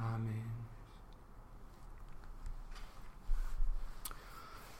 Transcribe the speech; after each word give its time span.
아멘. 0.00 0.32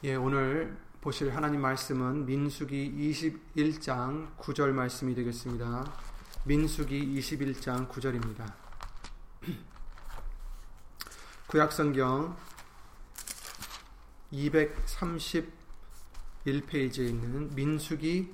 예, 0.04 0.14
오늘 0.14 0.78
보실 1.00 1.34
하나님 1.34 1.60
말씀은 1.60 2.24
민수기 2.24 3.32
21장 3.58 4.36
9절 4.36 4.70
말씀이 4.70 5.16
되겠습니다. 5.16 5.92
민수기 6.44 7.18
21장 7.18 7.88
9절입니다. 7.88 8.54
구약성경 11.48 12.36
231페이지에 14.32 17.08
있는 17.08 17.52
민수기 17.56 18.32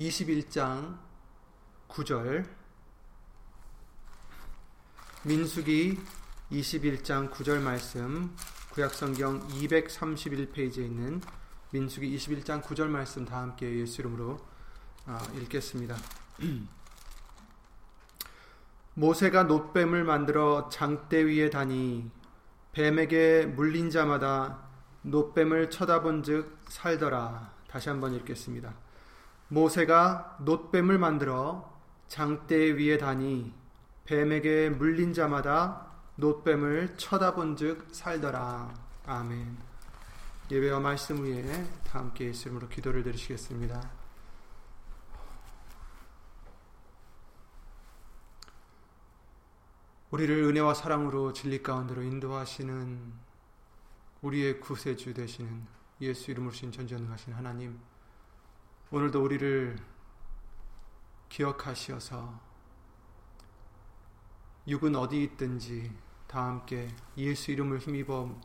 21장 0.00 0.98
9절 1.86 2.59
민수기 5.22 6.00
21장 6.50 7.30
9절 7.30 7.60
말씀 7.60 8.34
구약성경 8.72 9.48
231페이지에 9.48 10.78
있는 10.78 11.20
민수기 11.72 12.16
21장 12.16 12.62
9절 12.62 12.86
말씀 12.86 13.26
다 13.26 13.42
함께 13.42 13.70
예수 13.80 14.00
이름으로 14.00 14.38
아, 15.04 15.20
읽겠습니다. 15.36 15.94
모세가 18.94 19.42
놋뱀을 19.42 20.04
만들어 20.04 20.70
장대 20.70 21.22
위에 21.22 21.50
다니 21.50 22.10
뱀에게 22.72 23.44
물린 23.44 23.90
자마다 23.90 24.70
놋뱀을 25.02 25.68
쳐다본즉 25.68 26.60
살더라. 26.68 27.52
다시 27.68 27.90
한번 27.90 28.14
읽겠습니다. 28.14 28.72
모세가 29.48 30.38
놋뱀을 30.46 30.96
만들어 30.96 31.78
장대 32.08 32.72
위에 32.72 32.96
다니 32.96 33.59
뱀에게 34.10 34.70
물린 34.70 35.14
자마다 35.14 35.86
놋뱀을 36.16 36.96
쳐다본즉 36.96 37.90
살더라. 37.92 38.74
아멘. 39.06 39.56
예배와 40.50 40.80
말씀 40.80 41.24
위에 41.24 41.64
다 41.84 42.00
함께 42.00 42.24
예수님으로 42.26 42.68
기도를 42.68 43.04
드리시겠습니다. 43.04 43.88
우리를 50.10 50.42
은혜와 50.42 50.74
사랑으로 50.74 51.32
진리 51.32 51.62
가운데로 51.62 52.02
인도하시는 52.02 53.12
우리의 54.22 54.58
구세주 54.58 55.14
되시는 55.14 55.68
예수 56.00 56.32
이름으로 56.32 56.52
신 56.52 56.72
전전능하신 56.72 57.32
하나님 57.32 57.78
오늘도 58.90 59.22
우리를 59.22 59.78
기억하시어서 61.28 62.49
육은 64.66 64.94
어디 64.96 65.22
있든지 65.22 65.90
다 66.26 66.44
함께 66.44 66.88
예수 67.16 67.50
이름을 67.50 67.78
힘입어 67.78 68.40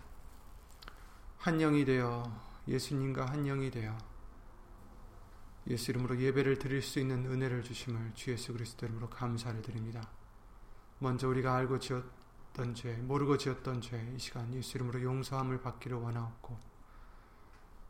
한 1.38 1.58
영이 1.60 1.86
되어 1.86 2.24
예수님과 2.68 3.26
한 3.26 3.44
영이 3.44 3.70
되어 3.70 3.96
예수 5.68 5.92
이름으로 5.92 6.20
예배를 6.20 6.60
드릴 6.60 6.82
수 6.82 7.00
있는 7.00 7.26
은혜를 7.26 7.64
주심을 7.64 8.14
주 8.14 8.32
예수 8.32 8.54
그리스도 8.54 8.86
이름으로 8.86 9.10
감사를 9.10 9.62
드립니다. 9.62 10.08
먼저 11.00 11.28
우리가 11.28 11.56
알고 11.56 11.80
지었던 11.80 12.76
죄, 12.76 12.94
모르고 12.98 13.38
지었던 13.38 13.82
죄, 13.82 14.14
이 14.16 14.20
시간 14.20 14.54
예수 14.54 14.78
이름으로 14.78 15.02
용서함을 15.02 15.62
받기를 15.62 15.98
원하옵고 15.98 16.58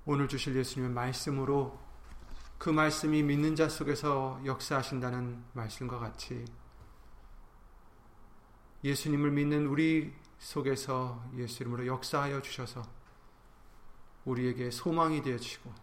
오늘 0.06 0.28
주실 0.28 0.56
예수님의 0.56 0.94
말씀으로 0.94 1.80
그 2.58 2.70
말씀이 2.70 3.24
믿는 3.24 3.56
자 3.56 3.68
속에서 3.68 4.42
역사하신다는 4.46 5.44
말씀과 5.54 6.00
같이 6.00 6.46
예수님을 8.86 9.32
믿는 9.32 9.66
우리 9.66 10.14
속에서 10.38 11.28
예수 11.38 11.64
이름으로 11.64 11.88
역사하여 11.88 12.44
주셔서 12.44 12.84
우리에게 14.26 14.70
소망이 14.70 15.24
되어 15.24 15.40
주시고 15.40 15.74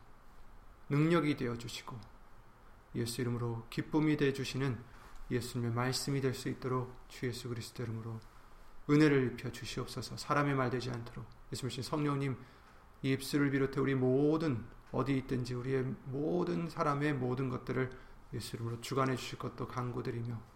능력이 0.89 1.37
되어 1.37 1.59
주시고 1.59 1.99
예수 2.95 3.21
이름으로 3.21 3.67
기쁨이 3.71 4.17
되어 4.17 4.33
주시는 4.33 4.79
예수님의 5.33 5.73
말씀이 5.73 6.21
될 6.21 6.33
수 6.33 6.49
있도록 6.49 6.97
주 7.09 7.27
예수 7.27 7.49
그리스도 7.49 7.83
이름으로 7.83 8.21
은혜를 8.89 9.33
입혀 9.33 9.51
주시옵소서. 9.51 10.17
사람의 10.17 10.55
말 10.55 10.71
되지 10.71 10.91
않도록 10.91 11.27
예수님 11.53 11.83
성령님 11.83 12.37
이 13.03 13.11
입술을 13.11 13.51
비롯해 13.51 13.81
우리 13.81 13.97
모든 13.97 14.65
어디 14.93 15.17
있든지 15.19 15.55
우리의 15.55 15.83
모든 16.05 16.69
사람의 16.69 17.15
모든 17.15 17.49
것들을 17.49 17.91
예수 18.35 18.55
이름으로 18.55 18.81
주관해 18.81 19.17
주실 19.17 19.41
것도 19.41 19.67
간구드리며 19.67 20.52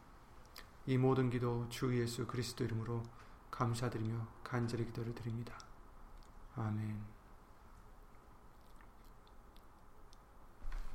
이 0.88 0.97
모든 0.97 1.28
기도 1.30 1.69
주 1.69 1.98
예수 2.00 2.28
그리스도 2.28 2.62
이름으로 2.62 3.02
감사드리며 3.50 4.24
간절히 4.44 4.86
기도를 4.86 5.12
드립니다. 5.16 5.58
아멘. 6.54 7.04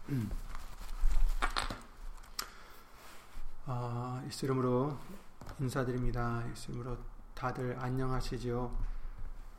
아, 3.65 4.23
예수 4.25 4.45
이름으로 4.45 4.97
인사드립니다. 5.59 6.49
예수 6.49 6.71
이름으로 6.71 6.97
다들 7.35 7.77
안녕하시죠? 7.77 8.73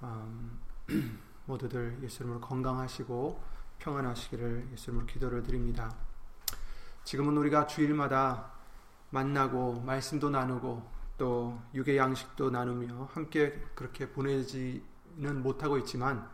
음, 0.02 0.58
모두들 1.44 1.98
예수 2.02 2.22
이름으로 2.22 2.40
건강하시고 2.40 3.38
평안하시기를 3.80 4.70
예수 4.72 4.90
이름으로 4.90 5.06
기도를 5.06 5.42
드립니다. 5.42 5.94
지금은 7.04 7.36
우리가 7.36 7.66
주일마다 7.66 8.61
만나고 9.12 9.82
말씀도 9.82 10.30
나누고 10.30 10.90
또 11.18 11.60
육의 11.74 11.98
양식도 11.98 12.50
나누며 12.50 13.10
함께 13.12 13.62
그렇게 13.74 14.10
보내지는 14.10 15.42
못하고 15.42 15.76
있지만 15.78 16.28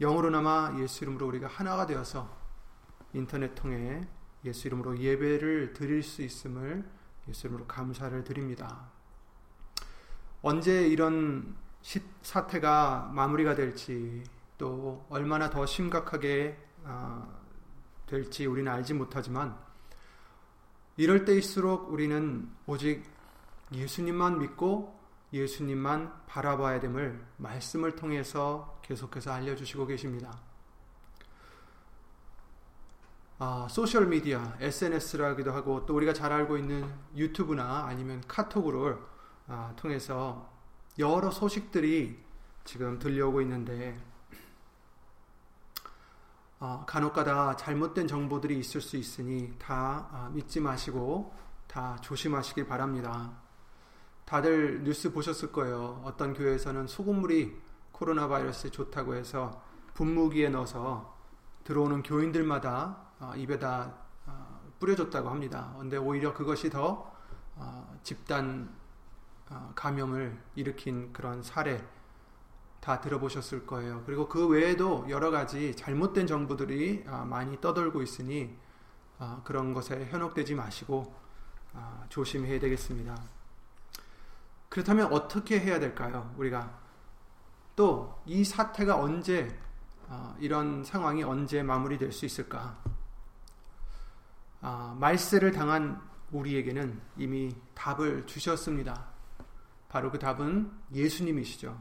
영으로나마 0.00 0.74
예수 0.80 1.04
이름으로 1.04 1.26
우리가 1.28 1.46
하나가 1.46 1.86
되어서 1.86 2.28
인터넷 3.12 3.54
통해 3.54 4.00
예수 4.44 4.66
이름으로 4.66 4.98
예배를 4.98 5.72
드릴 5.72 6.02
수 6.02 6.22
있음을 6.22 6.84
예수 7.28 7.46
이름으로 7.46 7.66
감사를 7.66 8.24
드립니다. 8.24 8.90
언제 10.42 10.86
이런 10.86 11.56
사태가 12.22 13.12
마무리가 13.14 13.54
될지 13.54 14.24
또 14.56 15.06
얼마나 15.08 15.48
더 15.48 15.64
심각하게 15.64 16.58
아, 16.84 17.26
될지 18.06 18.46
우리는 18.46 18.70
알지 18.70 18.94
못하지만 18.94 19.67
이럴 20.98 21.24
때일수록 21.24 21.92
우리는 21.92 22.50
오직 22.66 23.04
예수님만 23.72 24.40
믿고 24.40 24.98
예수님만 25.32 26.26
바라봐야 26.26 26.80
됨을 26.80 27.24
말씀을 27.36 27.94
통해서 27.94 28.80
계속해서 28.82 29.30
알려주시고 29.30 29.86
계십니다. 29.86 30.36
아, 33.38 33.68
소셜미디어, 33.70 34.54
SNS라기도 34.58 35.52
하고 35.52 35.86
또 35.86 35.94
우리가 35.94 36.12
잘 36.12 36.32
알고 36.32 36.56
있는 36.56 36.92
유튜브나 37.14 37.84
아니면 37.86 38.20
카톡으로 38.26 38.98
아, 39.46 39.72
통해서 39.76 40.50
여러 40.98 41.30
소식들이 41.30 42.18
지금 42.64 42.98
들려오고 42.98 43.40
있는데 43.42 43.96
어, 43.96 44.07
간혹가다 46.86 47.56
잘못된 47.56 48.08
정보들이 48.08 48.58
있을 48.58 48.80
수 48.80 48.96
있으니 48.96 49.54
다 49.58 50.08
어, 50.10 50.30
믿지 50.32 50.60
마시고 50.60 51.32
다 51.68 51.96
조심하시길 52.00 52.66
바랍니다. 52.66 53.30
다들 54.24 54.82
뉴스 54.82 55.12
보셨을 55.12 55.52
거예요. 55.52 56.02
어떤 56.04 56.34
교회에서는 56.34 56.88
소금물이 56.88 57.56
코로나 57.92 58.26
바이러스에 58.26 58.70
좋다고 58.70 59.14
해서 59.14 59.62
분무기에 59.94 60.48
넣어서 60.50 61.16
들어오는 61.62 62.02
교인들마다 62.02 62.96
어, 63.20 63.32
입에다 63.36 63.94
어, 64.26 64.60
뿌려줬다고 64.80 65.28
합니다. 65.28 65.74
근데 65.78 65.96
오히려 65.96 66.34
그것이 66.34 66.70
더 66.70 67.12
어, 67.54 67.98
집단 68.02 68.76
감염을 69.74 70.38
일으킨 70.56 71.10
그런 71.12 71.42
사례 71.42 71.82
다 72.80 73.00
들어보셨을 73.00 73.66
거예요. 73.66 74.02
그리고 74.06 74.28
그 74.28 74.46
외에도 74.46 75.04
여러 75.08 75.30
가지 75.30 75.74
잘못된 75.76 76.26
정보들이 76.26 77.04
많이 77.26 77.60
떠돌고 77.60 78.02
있으니 78.02 78.56
그런 79.44 79.74
것에 79.74 80.06
현혹되지 80.06 80.54
마시고 80.54 81.14
조심해야 82.08 82.60
되겠습니다. 82.60 83.20
그렇다면 84.68 85.12
어떻게 85.12 85.58
해야 85.58 85.80
될까요? 85.80 86.34
우리가 86.36 86.78
또 87.74 88.18
이 88.26 88.44
사태가 88.44 89.00
언제 89.00 89.48
어, 90.08 90.36
이런 90.38 90.84
상황이 90.84 91.22
언제 91.22 91.62
마무리될 91.62 92.12
수 92.12 92.26
있을까? 92.26 92.78
아, 94.60 94.96
말세를 94.98 95.52
당한 95.52 96.00
우리에게는 96.30 97.00
이미 97.16 97.54
답을 97.74 98.26
주셨습니다. 98.26 99.06
바로 99.88 100.10
그 100.10 100.18
답은 100.18 100.70
예수님이시죠. 100.92 101.80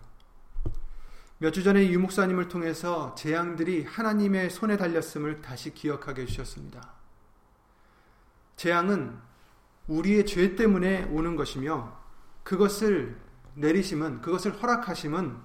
몇 1.39 1.51
주 1.51 1.61
전에 1.61 1.91
유 1.91 1.99
목사님을 1.99 2.47
통해서 2.47 3.13
재앙들이 3.13 3.83
하나님의 3.83 4.49
손에 4.49 4.75
달렸음을 4.75 5.43
다시 5.43 5.71
기억하게 5.71 6.23
해주셨습니다. 6.23 6.93
재앙은 8.55 9.19
우리의 9.87 10.25
죄 10.25 10.55
때문에 10.55 11.03
오는 11.11 11.35
것이며 11.35 11.95
그것을 12.43 13.21
내리심은 13.53 14.21
그것을 14.21 14.51
허락하심은 14.51 15.37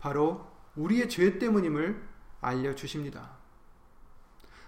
바로 0.00 0.50
우리의 0.76 1.10
죄 1.10 1.38
때문임을 1.38 2.02
알려 2.40 2.74
주십니다. 2.74 3.36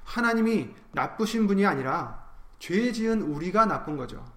하나님이 0.05 0.75
나쁘신 0.93 1.46
분이 1.46 1.64
아니라 1.64 2.26
죄 2.58 2.93
지은 2.93 3.22
우리가 3.22 3.64
나쁜 3.64 3.96
거죠. 3.96 4.31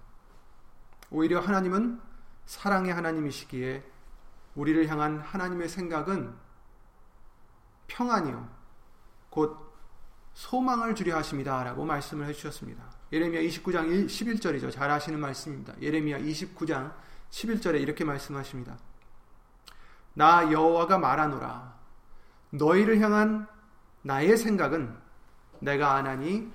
오히려 1.10 1.40
하나님은 1.40 2.00
사랑의 2.46 2.94
하나님이시기에 2.94 3.84
우리를 4.54 4.88
향한 4.88 5.20
하나님의 5.20 5.68
생각은 5.68 6.34
평안이요. 7.86 8.48
곧 9.30 9.70
소망을 10.34 10.94
주려 10.94 11.16
하십니다 11.16 11.62
라고 11.64 11.84
말씀을 11.84 12.26
해 12.26 12.32
주셨습니다. 12.32 12.82
예레미야 13.12 13.42
29장 13.42 14.06
11절이죠. 14.06 14.70
잘 14.70 14.90
아시는 14.90 15.20
말씀입니다. 15.20 15.74
예레미야 15.80 16.18
29장 16.18 16.92
11절에 17.30 17.80
이렇게 17.80 18.04
말씀하십니다. 18.04 18.78
나 20.14 20.50
여호와가 20.50 20.98
말하노라 20.98 21.74
너희를 22.50 23.00
향한 23.00 23.46
나의 24.02 24.36
생각은 24.36 24.96
내가 25.60 25.94
아나니 25.94 26.50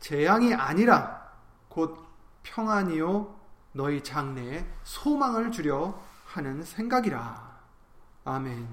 재앙이 0.00 0.54
아니라 0.54 1.28
곧 1.68 1.98
평안이요 2.42 3.36
너희 3.72 4.02
장래에 4.02 4.66
소망을 4.84 5.50
주려 5.50 5.98
하는 6.28 6.62
생각이라. 6.62 7.58
아멘. 8.24 8.68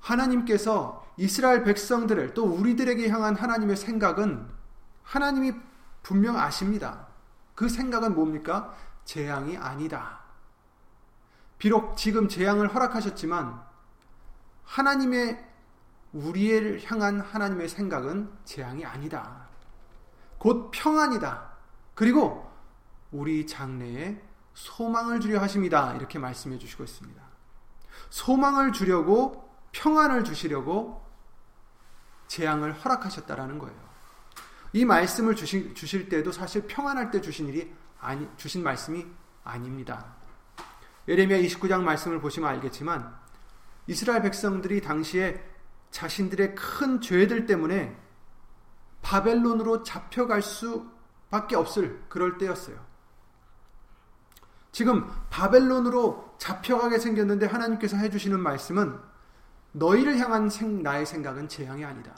하나님께서 0.00 1.06
이스라엘 1.16 1.64
백성들을 1.64 2.34
또 2.34 2.44
우리들에게 2.44 3.08
향한 3.08 3.34
하나님의 3.34 3.76
생각은 3.76 4.48
하나님이 5.02 5.52
분명 6.02 6.36
아십니다. 6.36 7.06
그 7.54 7.68
생각은 7.68 8.14
뭡니까? 8.14 8.74
재앙이 9.04 9.56
아니다. 9.56 10.20
비록 11.58 11.96
지금 11.96 12.28
재앙을 12.28 12.74
허락하셨지만 12.74 13.62
하나님의 14.64 15.52
우리를 16.12 16.82
향한 16.84 17.20
하나님의 17.20 17.68
생각은 17.68 18.30
재앙이 18.44 18.84
아니다. 18.84 19.48
곧 20.38 20.70
평안이다. 20.72 21.52
그리고 21.94 22.50
우리 23.12 23.46
장래에 23.46 24.20
소망을 24.54 25.20
주려 25.20 25.40
하십니다. 25.40 25.94
이렇게 25.94 26.18
말씀해 26.18 26.58
주시고 26.58 26.84
있습니다. 26.84 27.22
소망을 28.10 28.72
주려고 28.72 29.50
평안을 29.72 30.24
주시려고 30.24 31.02
재앙을 32.28 32.72
허락하셨다라는 32.72 33.58
거예요. 33.58 33.92
이 34.74 34.84
말씀을 34.84 35.36
주실, 35.36 35.74
주실 35.74 36.08
때도 36.08 36.32
사실 36.32 36.66
평안할 36.66 37.10
때 37.10 37.20
주신 37.20 37.48
일이 37.48 37.72
아니, 38.00 38.28
주신 38.36 38.62
말씀이 38.62 39.06
아닙니다. 39.44 40.16
예레미야 41.08 41.38
29장 41.42 41.82
말씀을 41.82 42.20
보시면 42.20 42.48
알겠지만 42.48 43.14
이스라엘 43.86 44.22
백성들이 44.22 44.80
당시에 44.80 45.42
자신들의 45.90 46.54
큰 46.54 47.00
죄들 47.00 47.46
때문에 47.46 47.98
바벨론으로 49.02 49.82
잡혀갈 49.82 50.40
수밖에 50.42 51.56
없을 51.56 52.02
그럴 52.08 52.38
때였어요. 52.38 52.91
지금 54.72 55.08
바벨론으로 55.28 56.34
잡혀가게 56.38 56.98
생겼는데 56.98 57.46
하나님께서 57.46 57.96
해주시는 57.98 58.40
말씀은 58.40 58.98
너희를 59.72 60.18
향한 60.18 60.48
생, 60.48 60.82
나의 60.82 61.06
생각은 61.06 61.48
재앙이 61.48 61.84
아니다. 61.84 62.12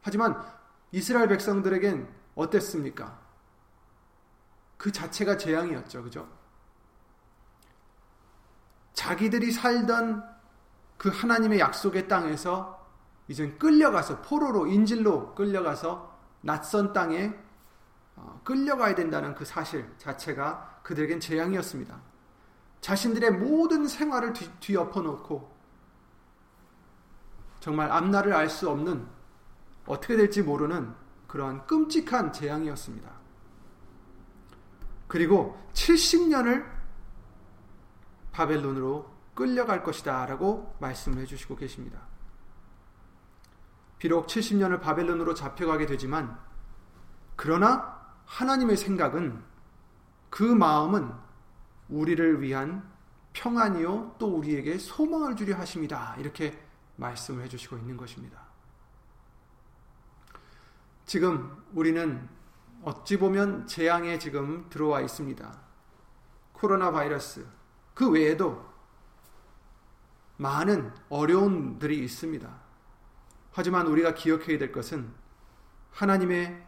하지만 0.00 0.40
이스라엘 0.92 1.28
백성들에겐 1.28 2.08
어땠습니까? 2.36 3.18
그 4.76 4.92
자체가 4.92 5.36
재앙이었죠. 5.36 6.04
그죠? 6.04 6.28
자기들이 8.92 9.50
살던 9.50 10.24
그 10.96 11.08
하나님의 11.08 11.58
약속의 11.58 12.06
땅에서 12.06 12.86
이젠 13.26 13.58
끌려가서 13.58 14.22
포로로 14.22 14.66
인질로 14.66 15.34
끌려가서 15.34 16.14
낯선 16.42 16.92
땅에 16.92 17.26
어, 17.26 17.43
끌려가야 18.44 18.94
된다는 18.94 19.34
그 19.34 19.44
사실 19.44 19.90
자체가 19.98 20.80
그들에겐 20.82 21.20
재앙이었습니다. 21.20 22.00
자신들의 22.80 23.32
모든 23.32 23.88
생활을 23.88 24.32
뒤, 24.32 24.50
뒤엎어 24.60 25.00
놓고 25.00 25.54
정말 27.60 27.90
앞날을 27.90 28.34
알 28.34 28.50
수 28.50 28.68
없는 28.68 29.06
어떻게 29.86 30.16
될지 30.16 30.42
모르는 30.42 30.94
그러한 31.26 31.66
끔찍한 31.66 32.32
재앙이었습니다. 32.32 33.10
그리고 35.08 35.58
70년을 35.72 36.66
바벨론으로 38.32 39.10
끌려갈 39.34 39.82
것이다 39.82 40.26
라고 40.26 40.74
말씀을 40.80 41.18
해주시고 41.22 41.56
계십니다. 41.56 42.00
비록 43.98 44.26
70년을 44.26 44.80
바벨론으로 44.80 45.34
잡혀가게 45.34 45.86
되지만 45.86 46.38
그러나 47.36 47.93
하나님의 48.26 48.76
생각은 48.76 49.42
그 50.30 50.42
마음은 50.42 51.12
우리를 51.88 52.40
위한 52.40 52.88
평안이요 53.32 54.16
또 54.18 54.36
우리에게 54.38 54.78
소망을 54.78 55.36
주려 55.36 55.56
하십니다. 55.56 56.14
이렇게 56.18 56.60
말씀을 56.96 57.44
해 57.44 57.48
주시고 57.48 57.76
있는 57.76 57.96
것입니다. 57.96 58.40
지금 61.06 61.62
우리는 61.72 62.28
어찌 62.82 63.18
보면 63.18 63.66
재앙에 63.66 64.18
지금 64.18 64.68
들어와 64.70 65.00
있습니다. 65.00 65.58
코로나 66.52 66.90
바이러스, 66.90 67.46
그 67.92 68.10
외에도 68.10 68.64
많은 70.36 70.92
어려움들이 71.08 71.98
있습니다. 72.04 72.48
하지만 73.52 73.86
우리가 73.86 74.14
기억해야 74.14 74.58
될 74.58 74.72
것은 74.72 75.12
하나님의 75.92 76.66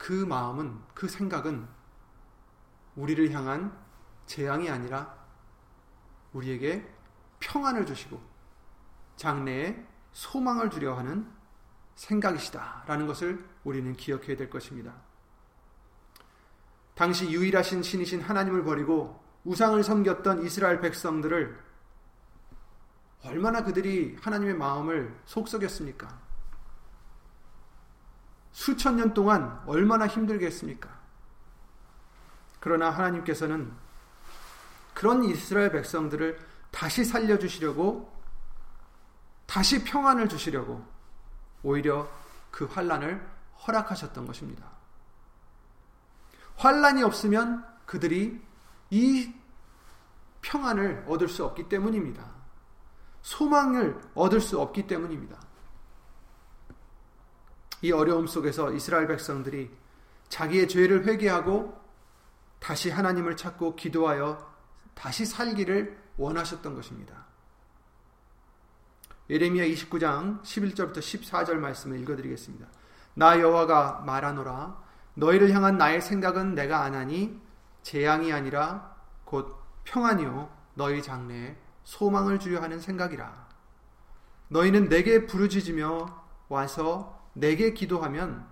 그 0.00 0.14
마음은, 0.14 0.80
그 0.94 1.08
생각은 1.08 1.68
우리를 2.96 3.30
향한 3.32 3.78
재앙이 4.24 4.70
아니라 4.70 5.14
우리에게 6.32 6.90
평안을 7.38 7.84
주시고 7.84 8.18
장래에 9.16 9.86
소망을 10.12 10.70
주려 10.70 10.96
하는 10.96 11.30
생각이시다라는 11.96 13.06
것을 13.06 13.46
우리는 13.62 13.92
기억해야 13.92 14.38
될 14.38 14.48
것입니다. 14.48 14.94
당시 16.94 17.30
유일하신 17.30 17.82
신이신 17.82 18.22
하나님을 18.22 18.64
버리고 18.64 19.22
우상을 19.44 19.84
섬겼던 19.84 20.46
이스라엘 20.46 20.80
백성들을 20.80 21.62
얼마나 23.24 23.62
그들이 23.62 24.16
하나님의 24.22 24.54
마음을 24.54 25.20
속썩였습니까? 25.26 26.29
수천 28.52 28.96
년 28.96 29.14
동안 29.14 29.62
얼마나 29.66 30.06
힘들게 30.06 30.46
했습니까? 30.46 30.90
그러나 32.58 32.90
하나님께서는 32.90 33.72
그런 34.94 35.24
이스라엘 35.24 35.72
백성들을 35.72 36.38
다시 36.70 37.04
살려주시려고 37.04 38.12
다시 39.46 39.82
평안을 39.84 40.28
주시려고 40.28 40.84
오히려 41.62 42.08
그 42.50 42.66
환란을 42.66 43.26
허락하셨던 43.66 44.26
것입니다. 44.26 44.64
환란이 46.56 47.02
없으면 47.02 47.66
그들이 47.86 48.40
이 48.90 49.34
평안을 50.42 51.04
얻을 51.08 51.28
수 51.28 51.44
없기 51.44 51.68
때문입니다. 51.68 52.24
소망을 53.22 54.00
얻을 54.14 54.40
수 54.40 54.60
없기 54.60 54.86
때문입니다. 54.86 55.38
이 57.82 57.92
어려움 57.92 58.26
속에서 58.26 58.72
이스라엘 58.72 59.06
백성들이 59.06 59.70
자기의 60.28 60.68
죄를 60.68 61.06
회개하고 61.06 61.80
다시 62.58 62.90
하나님을 62.90 63.36
찾고 63.36 63.76
기도하여 63.76 64.50
다시 64.94 65.24
살기를 65.24 65.98
원하셨던 66.16 66.74
것입니다. 66.74 67.26
예레미야 69.30 69.64
29장 69.64 70.42
11절부터 70.42 70.98
14절 70.98 71.54
말씀을 71.54 71.98
읽어드리겠습니다. 72.00 72.66
나 73.14 73.40
여호와가 73.40 74.02
말하노라 74.04 74.76
너희를 75.14 75.52
향한 75.52 75.78
나의 75.78 76.00
생각은 76.00 76.54
내가 76.54 76.82
아나니 76.82 77.40
재앙이 77.82 78.32
아니라 78.32 78.94
곧 79.24 79.56
평안이요 79.84 80.50
너희 80.74 81.02
장래에 81.02 81.56
소망을 81.84 82.38
주려 82.38 82.60
하는 82.60 82.78
생각이라. 82.78 83.48
너희는 84.48 84.88
내게 84.88 85.26
부르짖으며 85.26 86.24
와서 86.48 87.19
내게 87.32 87.72
기도하면 87.72 88.46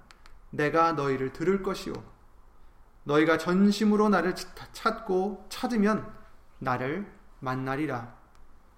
내가 0.50 0.92
너희를 0.92 1.32
들을 1.32 1.62
것이요 1.62 1.94
너희가 3.04 3.38
전심으로 3.38 4.08
나를 4.08 4.34
찾고 4.72 5.46
찾으면 5.48 6.12
나를 6.58 7.10
만나리라. 7.40 8.16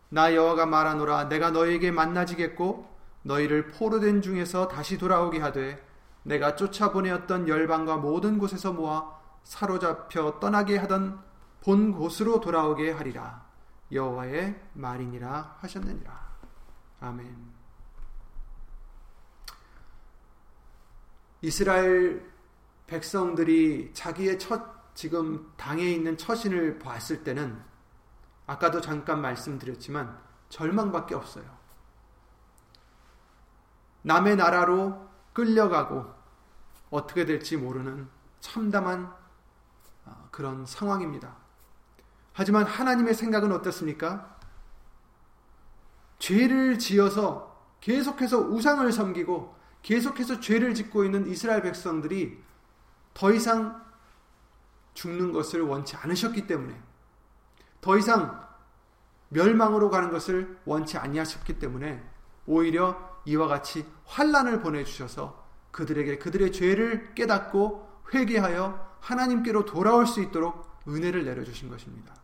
나 0.09 0.35
여호와가 0.35 0.67
말하노라 0.67 1.29
내가 1.29 1.51
너희에게 1.51 1.91
만나지겠고 1.91 2.89
너희를 3.23 3.69
포로된 3.69 4.23
중에서 4.23 4.69
다시 4.69 4.99
돌아오게 4.99 5.41
하되 5.41 5.85
내가 6.23 6.57
쫓아보내었던 6.57 7.49
열방과 7.49 7.97
모든 7.97 8.39
곳에서 8.39 8.73
모아 8.73 9.19
사로잡혀 9.43 10.39
떠나게 10.41 10.77
하던 10.79 11.23
본 11.63 11.93
곳으로 11.93 12.41
돌아오게 12.41 12.93
하리라. 12.93 13.45
여호와의 13.93 14.61
말이니라 14.75 15.57
하셨느니라. 15.61 16.31
아멘. 17.01 17.50
이스라엘 21.43 22.31
백성들이 22.87 23.93
자기의 23.95 24.39
첫 24.39 24.95
지금 24.95 25.53
당에 25.57 25.83
있는 25.83 26.19
처신을 26.19 26.79
봤을 26.79 27.23
때는 27.25 27.61
아까도 28.47 28.81
잠깐 28.81 29.21
말씀드렸지만 29.21 30.19
절망밖에 30.49 31.15
없어요. 31.15 31.45
남의 34.03 34.37
나라로 34.37 35.09
끌려가고 35.33 36.13
어떻게 36.91 37.25
될지 37.25 37.57
모르는 37.57 38.09
참담한 38.41 39.15
아, 40.05 40.29
그런 40.31 40.67
상황입니다. 40.67 41.37
하지만 42.33 42.65
하나님의 42.65 43.15
생각은 43.15 43.53
어떻습니까? 43.53 44.37
죄를 46.19 46.79
지어서 46.79 47.57
계속해서 47.81 48.39
우상을 48.39 48.91
섬기고 48.93 49.60
계속해서 49.83 50.41
죄를 50.41 50.75
짓고 50.75 51.05
있는 51.05 51.27
이스라엘 51.27 51.63
백성들이 51.63 52.43
더 53.15 53.33
이상 53.33 53.83
죽는 54.95 55.33
것을 55.33 55.63
원치 55.63 55.97
않으셨기 55.97 56.47
때문에 56.47 56.81
더 57.81 57.97
이상 57.97 58.47
멸망으로 59.29 59.91
가는 59.91 60.11
것을 60.11 60.59
원치 60.65 60.99
아니하셨기 60.99 61.59
때문에 61.59 62.03
오히려 62.47 63.21
이와 63.25 63.47
같이 63.47 63.87
환란을 64.07 64.61
보내 64.61 64.85
주셔서 64.85 65.47
그들에게 65.71 66.19
그들의 66.19 66.53
죄를 66.53 67.15
깨닫고 67.15 67.89
회개하여 68.13 68.97
하나님께로 69.01 69.65
돌아올 69.65 70.07
수 70.07 70.21
있도록 70.21 70.69
은혜를 70.89 71.25
내려 71.25 71.45
주신 71.45 71.69
것입니다. 71.69 72.15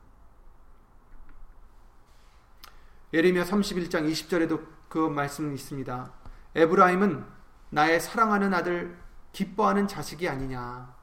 예레미야 3.13 3.45
31장 3.45 4.11
20절에도 4.11 4.67
그 4.89 4.99
말씀이 4.99 5.55
있습니다. 5.55 6.13
에브라임은 6.57 7.36
나의 7.77 8.01
사랑하는 8.01 8.55
아들 8.55 8.97
기뻐하는 9.33 9.87
자식이 9.87 10.27
아니냐. 10.31 10.95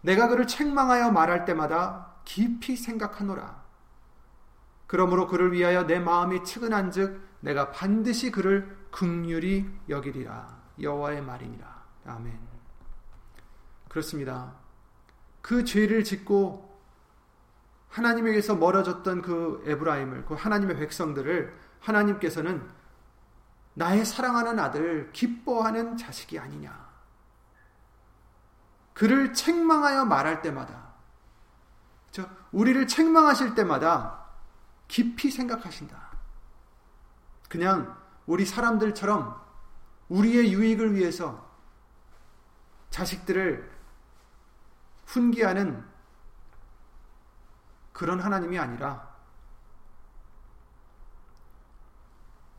내가 0.00 0.26
그를 0.28 0.46
책망하여 0.46 1.10
말할 1.10 1.44
때마다 1.44 2.14
깊이 2.24 2.76
생각하노라. 2.76 3.62
그러므로 4.86 5.26
그를 5.26 5.52
위하여 5.52 5.86
내 5.86 5.98
마음이 5.98 6.44
측은한 6.44 6.92
즉 6.92 7.20
내가 7.40 7.72
반드시 7.72 8.30
그를 8.30 8.74
극률이 8.90 9.68
여기리라. 9.90 10.62
여호와의 10.80 11.20
말이니라. 11.20 11.82
아멘. 12.06 12.38
그렇습니다. 13.90 14.54
그 15.42 15.62
죄를 15.62 16.04
짓고 16.04 16.72
하나님에게서 17.90 18.54
멀어졌던 18.54 19.20
그 19.20 19.62
에브라임을, 19.66 20.24
그 20.24 20.32
하나님의 20.32 20.76
백성들을 20.76 21.54
하나님께서는 21.80 22.66
나의 23.74 24.04
사랑하는 24.04 24.58
아들, 24.58 25.10
기뻐하는 25.12 25.96
자식이 25.96 26.38
아니냐. 26.38 26.90
그를 28.92 29.32
책망하여 29.32 30.04
말할 30.04 30.42
때마다, 30.42 30.92
저 32.10 32.28
우리를 32.52 32.86
책망하실 32.86 33.54
때마다 33.54 34.26
깊이 34.88 35.30
생각하신다. 35.30 36.12
그냥 37.48 37.96
우리 38.26 38.44
사람들처럼 38.44 39.40
우리의 40.08 40.52
유익을 40.52 40.94
위해서 40.94 41.50
자식들을 42.90 43.72
훈계하는 45.06 45.84
그런 47.92 48.20
하나님이 48.20 48.58
아니라 48.58 49.10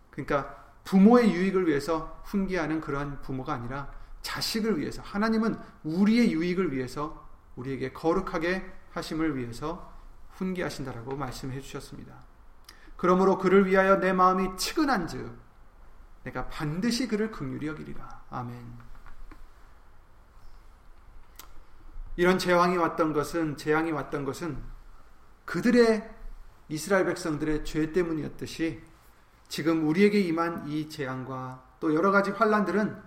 그러니까 0.09 0.62
부모의 0.83 1.33
유익을 1.33 1.67
위해서 1.67 2.21
훈계하는 2.25 2.81
그러한 2.81 3.21
부모가 3.21 3.53
아니라 3.53 3.91
자식을 4.21 4.79
위해서 4.79 5.01
하나님은 5.01 5.59
우리의 5.83 6.33
유익을 6.33 6.71
위해서 6.71 7.29
우리에게 7.55 7.93
거룩하게 7.93 8.65
하심을 8.91 9.37
위해서 9.37 9.93
훈계하신다라고 10.31 11.15
말씀해 11.15 11.59
주셨습니다. 11.61 12.15
그러므로 12.95 13.37
그를 13.37 13.65
위하여 13.65 13.97
내 13.97 14.13
마음이 14.13 14.57
측은한즉 14.57 15.37
내가 16.23 16.47
반드시 16.47 17.07
그를 17.07 17.31
긍휼히 17.31 17.67
여기리라. 17.67 18.23
아멘. 18.29 18.93
이런 22.15 22.37
재앙이 22.37 22.77
왔던 22.77 23.13
것은 23.13 23.57
재앙이 23.57 23.91
왔던 23.91 24.23
것은 24.23 24.57
그들의 25.45 26.09
이스라엘 26.69 27.05
백성들의 27.05 27.65
죄 27.65 27.91
때문이었듯이 27.91 28.81
지금 29.53 29.87
우리에게 29.87 30.19
임한 30.19 30.67
이 30.67 30.89
재앙과 30.89 31.63
또 31.79 31.93
여러 31.93 32.09
가지 32.09 32.31
환란들은 32.31 32.99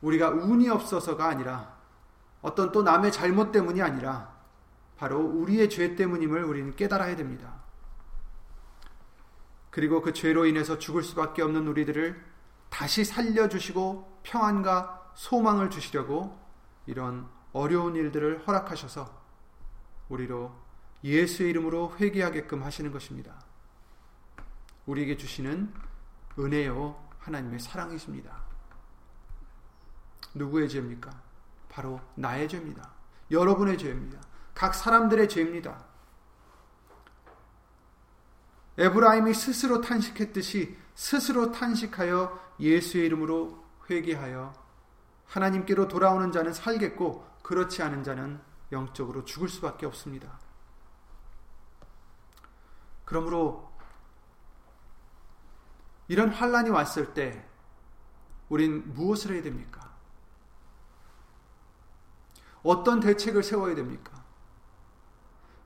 우리가 0.00 0.30
운이 0.30 0.70
없어서가 0.70 1.28
아니라 1.28 1.76
어떤 2.40 2.72
또 2.72 2.82
남의 2.82 3.12
잘못 3.12 3.52
때문이 3.52 3.82
아니라 3.82 4.34
바로 4.96 5.20
우리의 5.20 5.68
죄 5.68 5.94
때문임을 5.96 6.42
우리는 6.44 6.74
깨달아야 6.74 7.14
됩니다. 7.14 7.62
그리고 9.68 10.00
그 10.00 10.14
죄로 10.14 10.46
인해서 10.46 10.78
죽을 10.78 11.02
수밖에 11.02 11.42
없는 11.42 11.68
우리들을 11.68 12.18
다시 12.70 13.04
살려주시고 13.04 14.20
평안과 14.22 15.12
소망을 15.14 15.68
주시려고 15.68 16.40
이런 16.86 17.28
어려운 17.52 17.96
일들을 17.96 18.46
허락하셔서 18.46 19.14
우리로 20.08 20.54
예수의 21.04 21.50
이름으로 21.50 21.96
회개하게끔 22.00 22.62
하시는 22.62 22.90
것입니다. 22.90 23.45
우리에게 24.86 25.16
주시는 25.16 25.72
은혜요 26.38 26.96
하나님의 27.18 27.58
사랑이십니다. 27.58 28.44
누구의 30.34 30.68
죄입니까? 30.68 31.10
바로 31.68 32.00
나의 32.14 32.48
죄입니다. 32.48 32.90
여러분의 33.30 33.78
죄입니다. 33.78 34.20
각 34.54 34.74
사람들의 34.74 35.28
죄입니다. 35.28 35.84
에브라임이 38.78 39.34
스스로 39.34 39.80
탄식했듯이 39.80 40.76
스스로 40.94 41.50
탄식하여 41.50 42.54
예수의 42.60 43.06
이름으로 43.06 43.64
회개하여 43.90 44.52
하나님께로 45.26 45.88
돌아오는 45.88 46.30
자는 46.30 46.52
살겠고 46.52 47.26
그렇지 47.42 47.82
않은 47.82 48.04
자는 48.04 48.40
영적으로 48.72 49.24
죽을 49.24 49.48
수밖에 49.48 49.86
없습니다. 49.86 50.38
그러므로 53.04 53.65
이런 56.08 56.30
환란이 56.30 56.70
왔을 56.70 57.14
때 57.14 57.44
우린 58.48 58.92
무엇을 58.94 59.32
해야 59.34 59.42
됩니까? 59.42 59.90
어떤 62.62 63.00
대책을 63.00 63.42
세워야 63.42 63.74
됩니까? 63.74 64.24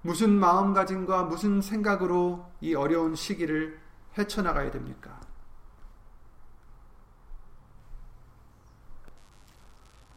무슨 0.02 0.30
마음가짐과 0.38 1.24
무슨 1.24 1.60
생각으로 1.60 2.50
이 2.60 2.74
어려운 2.74 3.14
시기를 3.14 3.80
헤쳐나가야 4.16 4.70
됩니까? 4.70 5.20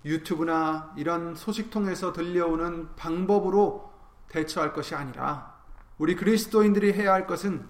유튜브나 0.05 0.93
이런 0.97 1.35
소식통에서 1.35 2.11
들려오는 2.11 2.95
방법으로 2.95 3.93
대처할 4.27 4.73
것이 4.73 4.95
아니라 4.95 5.53
우리 5.97 6.15
그리스도인들이 6.15 6.93
해야 6.93 7.13
할 7.13 7.25
것은 7.27 7.67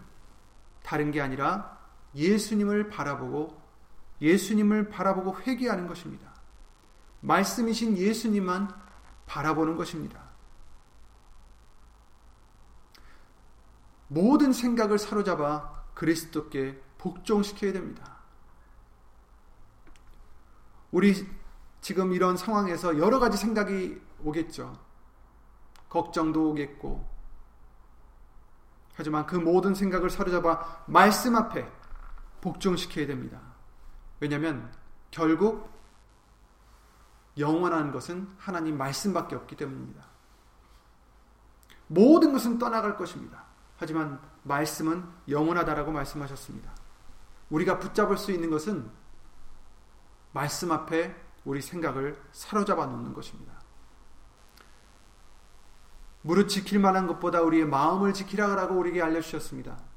다른 0.81 1.12
게 1.12 1.22
아니라 1.22 1.77
예수님을 2.15 2.89
바라보고 2.89 3.62
예수님을 4.22 4.89
바라보고 4.89 5.41
회개하는 5.41 5.88
것입니다. 5.88 6.34
말씀이신 7.22 7.98
예수님만 7.98 8.70
바라보는 9.25 9.75
것입니다. 9.75 10.22
모든 14.08 14.53
생각을 14.53 15.00
사로잡아 15.00 15.84
그리스도께 15.93 16.82
복종시켜야 16.98 17.74
됩니다. 17.74 18.17
우리 20.91 21.27
지금 21.82 22.13
이런 22.13 22.38
상황에서 22.38 22.98
여러 23.00 23.20
가지 23.20 23.38
생각이 23.38 24.00
오겠죠. 24.24 24.77
걱정도 25.89 26.51
오겠고. 26.51 27.12
하지만 28.96 29.25
그 29.25 29.36
모든 29.36 29.74
생각을 29.74 30.10
사로잡아 30.10 30.84
말씀 30.88 31.36
앞에 31.36 31.67
복종시켜야 32.44 33.08
됩니다. 33.08 33.40
왜냐하면 34.20 34.70
결국 35.12 35.72
영원한 37.38 37.94
것은 37.94 38.30
하나님 38.38 38.78
말씀밖에 38.78 39.36
없기 39.36 39.56
때문입니다. 39.56 40.04
모든 41.88 42.34
것은 42.34 42.60
떠나갈 42.60 42.98
것입니다. 42.98 43.46
하지만 43.78 44.20
말씀은 44.44 45.08
영원하다라고 45.30 45.92
말씀하셨습니다. 45.92 46.76
우리가 47.50 47.80
붙잡을 47.80 48.18
수 48.18 48.32
있는 48.32 48.50
것은 48.50 48.92
말씀 50.34 50.72
앞에 50.72 51.16
우리 51.46 51.62
생각을 51.62 52.22
사로잡아 52.34 52.86
놓는 52.86 53.14
것입니다. 53.14 53.54
무릇 56.22 56.50
지킬 56.50 56.80
만한 56.80 57.08
것보다 57.08 57.42
우리의 57.42 57.66
마음을 57.66 58.14
지키라고 58.14 58.76
우리에게 58.76 59.02
알려주셨습니다. 59.02 59.93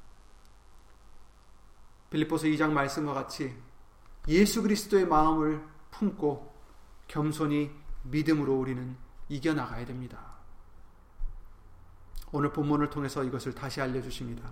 빌립보서 2.09 2.47
2장 2.47 2.71
말씀과 2.71 3.13
같이 3.13 3.55
예수 4.27 4.61
그리스도의 4.61 5.07
마음을 5.07 5.63
품고 5.91 6.53
겸손히 7.07 7.71
믿음으로 8.03 8.57
우리는 8.57 8.95
이겨나가야 9.29 9.85
됩니다. 9.85 10.37
오늘 12.31 12.51
본문을 12.51 12.89
통해서 12.89 13.23
이것을 13.23 13.53
다시 13.53 13.81
알려주십니다. 13.81 14.51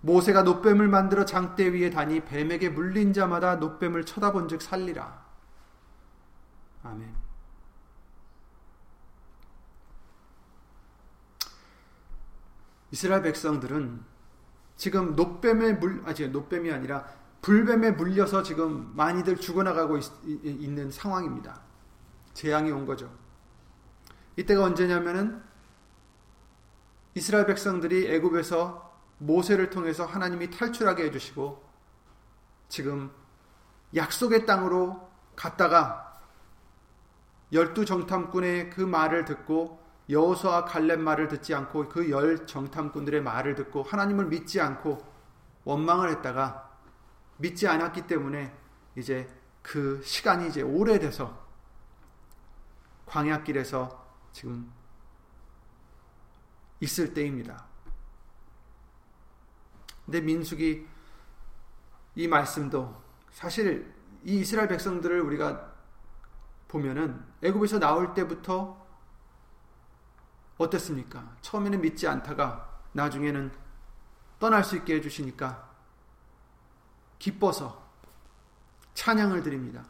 모세가 0.00 0.42
노뱀을 0.42 0.88
만들어 0.88 1.24
장대 1.24 1.72
위에 1.72 1.90
다니 1.90 2.24
뱀에게 2.24 2.68
물린 2.68 3.12
자마다 3.12 3.56
노뱀을 3.56 4.04
쳐다본 4.04 4.48
즉 4.48 4.60
살리라. 4.60 5.24
아멘. 6.82 7.14
이스라엘 12.90 13.22
백성들은 13.22 14.04
지금 14.76 15.14
노뱀에 15.14 15.74
물, 15.74 16.02
아직 16.04 16.30
노뱀이 16.30 16.70
아니라 16.72 17.06
불뱀에 17.42 17.92
물려서 17.92 18.42
지금 18.42 18.92
많이들 18.94 19.36
죽어나가고 19.36 19.98
있, 19.98 20.04
있는 20.24 20.90
상황입니다. 20.90 21.60
재앙이 22.32 22.70
온 22.70 22.86
거죠. 22.86 23.12
이때가 24.36 24.64
언제냐면은 24.64 25.42
이스라엘 27.14 27.46
백성들이 27.46 28.12
애굽에서 28.12 28.92
모세를 29.18 29.70
통해서 29.70 30.04
하나님이 30.04 30.50
탈출하게 30.50 31.04
해주시고 31.04 31.62
지금 32.68 33.12
약속의 33.94 34.46
땅으로 34.46 35.08
갔다가 35.36 36.18
열두 37.52 37.84
정탐꾼의 37.84 38.70
그 38.70 38.80
말을 38.80 39.24
듣고 39.24 39.83
여호수아 40.08 40.64
갈렙 40.64 41.00
말을 41.00 41.28
듣지 41.28 41.54
않고 41.54 41.88
그 41.88 42.10
열 42.10 42.46
정탐꾼들의 42.46 43.22
말을 43.22 43.54
듣고 43.54 43.82
하나님을 43.82 44.26
믿지 44.26 44.60
않고 44.60 45.02
원망을 45.64 46.10
했다가 46.10 46.70
믿지 47.38 47.66
않았기 47.66 48.06
때문에 48.06 48.54
이제 48.96 49.28
그 49.62 50.02
시간이 50.04 50.48
이제 50.48 50.62
오래돼서 50.62 51.42
광야길에서 53.06 54.04
지금 54.32 54.70
있을 56.80 57.14
때입니다. 57.14 57.64
근데 60.04 60.20
민숙이 60.20 60.86
이 62.16 62.28
말씀도 62.28 63.02
사실 63.30 63.92
이 64.22 64.40
이스라엘 64.40 64.68
백성들을 64.68 65.20
우리가 65.22 65.72
보면은 66.68 67.24
애굽에서 67.42 67.78
나올 67.78 68.12
때부터 68.14 68.83
어땠습니까? 70.58 71.36
처음에는 71.40 71.80
믿지 71.80 72.06
않다가 72.06 72.80
나중에는 72.92 73.52
떠날 74.38 74.62
수 74.62 74.76
있게 74.76 74.96
해주시니까 74.96 75.68
기뻐서 77.18 77.82
찬양을 78.94 79.42
드립니다. 79.42 79.84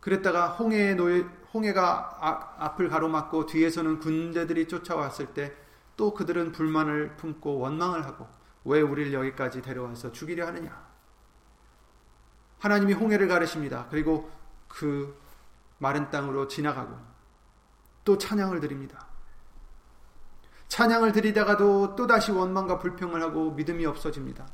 그랬다가 0.00 0.48
홍해의 0.48 0.96
노예, 0.96 1.20
홍해가 1.54 2.18
아, 2.20 2.54
앞을 2.64 2.88
가로막고 2.88 3.46
뒤에서는 3.46 4.00
군대들이 4.00 4.68
쫓아왔을 4.68 5.34
때 5.34 5.62
또 5.96 6.14
그들은 6.14 6.52
불만을 6.52 7.16
품고 7.16 7.58
원망을 7.58 8.04
하고 8.04 8.26
왜 8.64 8.80
우리를 8.80 9.12
여기까지 9.12 9.62
데려와서 9.62 10.12
죽이려 10.12 10.46
하느냐? 10.46 10.90
하나님이 12.58 12.92
홍해를 12.94 13.28
가르십니다. 13.28 13.86
그리고 13.90 14.30
그 14.68 15.16
마른 15.78 16.10
땅으로 16.10 16.48
지나가고 16.48 16.96
또 18.04 18.18
찬양을 18.18 18.60
드립니다. 18.60 19.06
찬양을 20.72 21.12
드리다가도 21.12 21.96
또다시 21.96 22.32
원망과 22.32 22.78
불평을 22.78 23.20
하고 23.20 23.50
믿음이 23.50 23.84
없어집니다. 23.84 24.48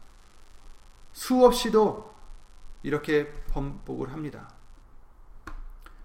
수없이도 1.13 2.13
이렇게 2.83 3.33
번복을 3.53 4.11
합니다. 4.11 4.51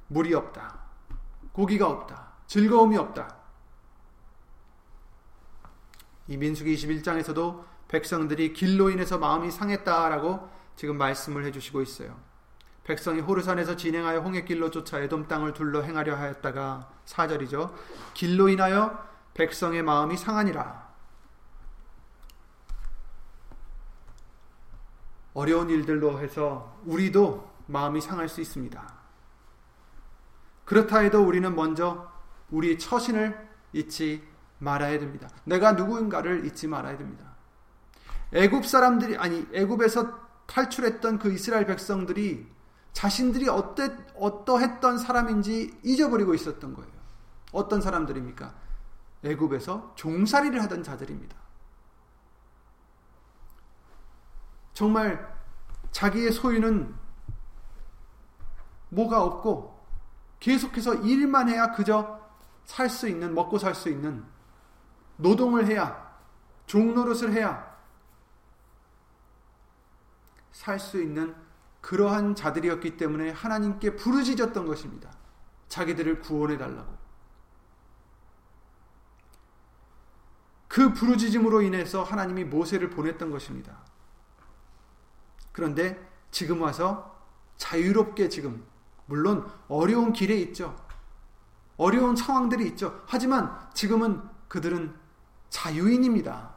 물이 0.10 0.36
없다. 0.36 0.82
고기가 1.52 1.90
없다. 1.90 2.34
즐거움이 2.46 2.96
없다. 2.96 3.38
이 6.28 6.38
민수기 6.38 6.76
21장에서도 6.76 7.64
백성들이 7.88 8.54
길로 8.54 8.92
인해서 8.92 9.18
마음이 9.18 9.50
상했다라고 9.50 10.48
지금 10.76 11.00
말씀을 11.00 11.44
해주시고 11.46 11.82
있어요. 11.82 12.20
백성이 12.84 13.20
호르산에서 13.20 13.76
진행하여 13.76 14.20
홍해길로 14.20 14.70
쫓아 14.70 15.00
에돔 15.00 15.28
땅을 15.28 15.54
둘러 15.54 15.82
행하려 15.82 16.16
하였다가 16.16 16.88
4절이죠. 17.04 17.74
길로 18.14 18.50
인하여 18.50 19.12
백성의 19.34 19.84
마음이 19.84 20.18
상하니라. 20.18 20.84
어려운 25.34 25.70
일들로 25.70 26.20
해서 26.20 26.78
우리도 26.86 27.52
마음이 27.68 28.02
상할 28.02 28.30
수 28.30 28.42
있습니다. 28.42 28.94
그렇다 30.66 31.00
해도 31.00 31.24
우리는 31.24 31.56
먼저 31.56 32.12
우리 32.52 32.78
처신을 32.78 33.50
잊지 33.74 34.24
말아야 34.60 35.00
됩니다. 35.00 35.28
내가 35.44 35.74
누구인가를 35.74 36.46
잊지 36.46 36.68
말아야 36.68 36.98
됩니다. 36.98 37.34
애굽 38.32 38.66
사람들이 38.66 39.18
아니 39.18 39.46
애굽에서 39.54 40.24
탈출했던 40.46 41.20
그 41.20 41.32
이스라엘 41.34 41.66
백성들이 41.66 42.48
자신들이 42.94 43.50
어때 43.50 43.96
어떠했던 44.16 45.00
사람인지 45.00 45.80
잊어버리고 45.84 46.34
있었던 46.34 46.74
거예요. 46.74 46.92
어떤 47.52 47.82
사람들입니까? 47.82 48.54
애굽에서 49.24 49.94
종살이를 49.96 50.62
하던 50.64 50.84
자들입니다. 50.84 51.36
정말 54.74 55.34
자기의 55.92 56.32
소유는 56.32 56.94
뭐가 58.90 59.24
없고 59.24 59.74
계속해서 60.40 60.96
일만 60.96 61.50
해야 61.50 61.72
그저 61.72 62.22
살 62.66 62.90
수 62.90 63.08
있는 63.08 63.34
먹고 63.34 63.58
살 63.58 63.76
수 63.76 63.90
있는 63.90 64.26
노동을 65.18 65.68
해야 65.68 66.18
종노릇을 66.66 67.34
해야 67.34 67.74
살 70.52 70.80
수 70.80 71.02
있는 71.02 71.36
그러한 71.82 72.36
자들이었기 72.36 72.96
때문에 72.96 73.32
하나님께 73.32 73.96
부르짖었던 73.98 74.66
것입니다. 74.66 75.12
자기들을 75.68 76.22
구원해 76.22 76.58
달라고. 76.58 77.03
그 80.74 80.92
부르짖음으로 80.92 81.62
인해서 81.62 82.02
하나님이 82.02 82.46
모세를 82.46 82.90
보냈던 82.90 83.30
것입니다. 83.30 83.78
그런데 85.52 86.04
지금 86.32 86.64
와서 86.64 87.16
자유롭게 87.58 88.28
지금 88.28 88.66
물론 89.06 89.48
어려운 89.68 90.14
길에 90.14 90.36
있죠. 90.38 90.76
어려운 91.78 92.16
상황들이 92.16 92.66
있죠. 92.70 93.04
하지만 93.06 93.56
지금은 93.76 94.20
그들은 94.48 94.96
자유인입니다. 95.52 96.56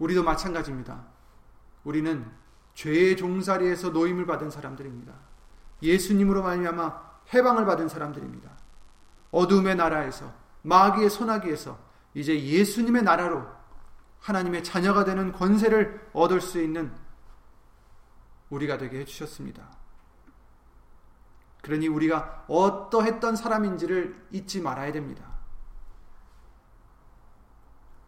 우리도 0.00 0.24
마찬가지입니다. 0.24 1.06
우리는 1.84 2.28
죄의 2.74 3.16
종살이에서 3.16 3.90
노임을 3.90 4.26
받은 4.26 4.50
사람들입니다. 4.50 5.12
예수님으로 5.80 6.42
말미암아 6.42 7.08
해방을 7.32 7.66
받은 7.66 7.88
사람들입니다. 7.88 8.57
어둠의 9.30 9.76
나라에서 9.76 10.32
마귀의 10.62 11.10
소나기에서 11.10 11.78
이제 12.14 12.42
예수님의 12.42 13.02
나라로 13.02 13.46
하나님의 14.20 14.64
자녀가 14.64 15.04
되는 15.04 15.32
권세를 15.32 16.10
얻을 16.12 16.40
수 16.40 16.60
있는 16.60 16.92
우리가 18.50 18.78
되게 18.78 19.00
해주셨습니다. 19.00 19.68
그러니 21.62 21.88
우리가 21.88 22.44
어떠했던 22.48 23.36
사람인지를 23.36 24.28
잊지 24.30 24.60
말아야 24.60 24.92
됩니다. 24.92 25.24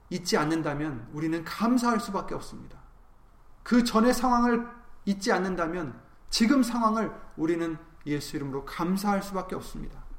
잊지 0.09 0.37
않는다면 0.37 1.09
우리는 1.13 1.45
감사할 1.45 2.01
수밖에 2.01 2.35
없습니다. 2.35 2.79
그 3.63 3.85
전의 3.85 4.15
상황을 4.15 4.67
잊지 5.05 5.31
않는다면 5.33 6.01
지금 6.31 6.63
상황을 6.63 7.13
우리는 7.37 7.77
예수 8.07 8.37
이름으로 8.37 8.65
감사할 8.65 9.23
수밖에 9.23 9.55
없습니다. 9.55 10.10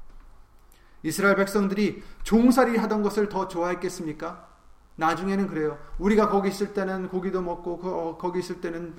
이스라엘 1.02 1.36
백성들이 1.36 2.02
종살이 2.22 2.76
하던 2.76 3.02
것을 3.02 3.28
더 3.28 3.48
좋아했겠습니까? 3.48 4.48
나중에는 4.96 5.48
그래요. 5.48 5.78
우리가 5.98 6.28
거기 6.28 6.48
있을 6.48 6.74
때는 6.74 7.08
고기도 7.08 7.42
먹고 7.42 7.80
어, 7.82 8.18
거기 8.18 8.38
있을 8.38 8.60
때는 8.60 8.96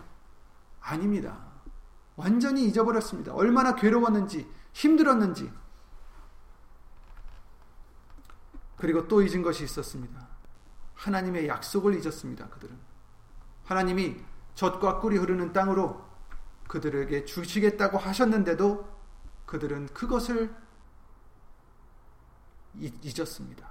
아닙니다. 0.82 1.38
완전히 2.16 2.66
잊어버렸습니다. 2.66 3.34
얼마나 3.34 3.76
괴로웠는지 3.76 4.50
힘들었는지 4.74 5.52
그리고 8.78 9.08
또 9.08 9.22
잊은 9.22 9.42
것이 9.42 9.64
있었습니다. 9.64 10.28
하나님의 10.96 11.48
약속을 11.48 11.96
잊었습니다. 11.96 12.50
그들은 12.50 12.78
하나님이 13.64 14.18
젖과 14.56 15.00
꿀이 15.00 15.18
흐르는 15.18 15.54
땅으로 15.54 16.04
그들에게 16.68 17.26
주시겠다고 17.26 17.98
하셨는데도 17.98 18.88
그들은 19.46 19.88
그것을 19.88 20.54
잊었습니다. 22.80 23.68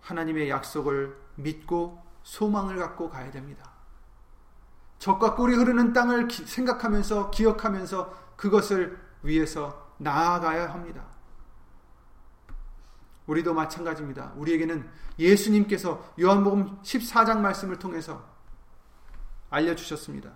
하나님의 0.00 0.48
약속을 0.48 1.16
믿고 1.36 2.02
소망을 2.22 2.76
갖고 2.78 3.10
가야 3.10 3.30
됩니다. 3.30 3.70
적과 4.98 5.34
꿀이 5.34 5.54
흐르는 5.56 5.92
땅을 5.92 6.28
생각하면서 6.30 7.30
기억하면서 7.30 8.34
그것을 8.36 8.98
위해서 9.22 9.92
나아가야 9.98 10.72
합니다. 10.72 11.04
우리도 13.26 13.54
마찬가지입니다. 13.54 14.32
우리에게는 14.36 14.88
예수님께서 15.18 16.12
요한복음 16.20 16.82
14장 16.82 17.38
말씀을 17.38 17.78
통해서 17.78 18.24
알려주셨습니다. 19.50 20.30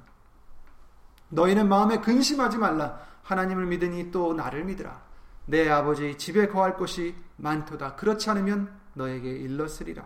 너희는 1.28 1.68
마음에 1.68 2.00
근심하지 2.00 2.58
말라. 2.58 3.09
하나님을 3.30 3.66
믿으니 3.66 4.10
또 4.10 4.34
나를 4.34 4.64
믿으라. 4.64 5.00
내 5.46 5.68
아버지 5.70 6.18
집에 6.18 6.48
거할 6.48 6.76
곳이 6.76 7.14
많도다. 7.36 7.94
그렇지 7.94 8.28
않으면 8.30 8.72
너에게 8.94 9.30
일렀으리라. 9.30 10.04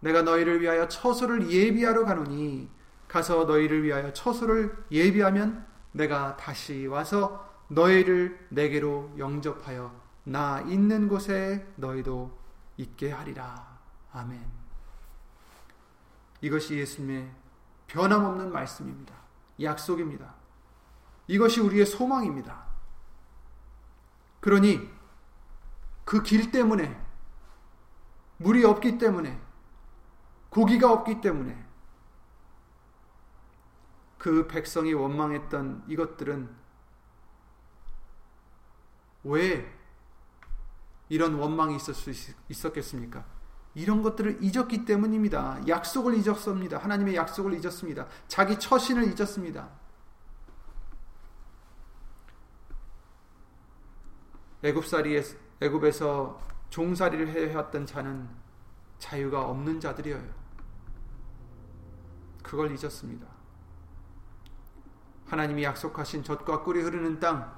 내가 0.00 0.22
너희를 0.22 0.60
위하여 0.60 0.86
처소를 0.86 1.50
예비하러 1.50 2.04
가노니 2.04 2.70
가서 3.08 3.44
너희를 3.44 3.82
위하여 3.82 4.12
처소를 4.12 4.76
예비하면 4.92 5.66
내가 5.90 6.36
다시 6.36 6.86
와서 6.86 7.48
너희를 7.68 8.46
내게로 8.50 9.14
영접하여 9.18 9.92
나 10.24 10.60
있는 10.68 11.08
곳에 11.08 11.66
너희도 11.74 12.36
있게 12.76 13.10
하리라. 13.10 13.78
아멘. 14.12 14.40
이것이 16.42 16.76
예수님의 16.78 17.28
변함없는 17.88 18.52
말씀입니다. 18.52 19.14
약속입니다. 19.60 20.35
이것이 21.26 21.60
우리의 21.60 21.86
소망입니다. 21.86 22.64
그러니 24.40 24.88
그 26.04 26.22
길 26.22 26.52
때문에 26.52 27.04
물이 28.38 28.64
없기 28.64 28.98
때문에 28.98 29.40
고기가 30.50 30.92
없기 30.92 31.20
때문에 31.20 31.66
그 34.18 34.46
백성이 34.46 34.94
원망했던 34.94 35.84
이것들은 35.88 36.48
왜 39.24 39.72
이런 41.08 41.34
원망이 41.34 41.76
있을 41.76 41.94
수 41.94 42.10
있었겠습니까? 42.48 43.24
이런 43.74 44.02
것들을 44.02 44.42
잊었기 44.42 44.84
때문입니다. 44.84 45.60
약속을 45.68 46.14
잊었습니다. 46.14 46.78
하나님의 46.78 47.16
약속을 47.16 47.54
잊었습니다. 47.54 48.06
자기 48.26 48.58
처신을 48.58 49.12
잊었습니다. 49.12 49.68
애굽에서 54.62 56.40
종살이를 56.70 57.28
해왔던 57.28 57.86
자는 57.86 58.28
자유가 58.98 59.46
없는 59.48 59.80
자들이에요. 59.80 60.46
그걸 62.42 62.70
잊었습니다. 62.70 63.26
하나님이 65.26 65.64
약속하신 65.64 66.22
젖과 66.22 66.62
꿀이 66.62 66.80
흐르는 66.80 67.18
땅 67.18 67.56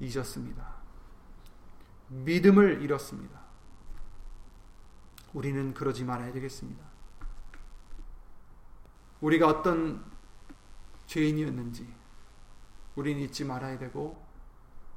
잊었습니다. 0.00 0.82
믿음을 2.08 2.82
잃었습니다. 2.82 3.40
우리는 5.32 5.72
그러지 5.72 6.04
말아야 6.04 6.32
되겠습니다. 6.32 6.84
우리가 9.20 9.46
어떤 9.48 10.04
죄인이었는지 11.06 11.94
우리는 12.96 13.22
잊지 13.22 13.44
말아야 13.44 13.78
되고 13.78 14.21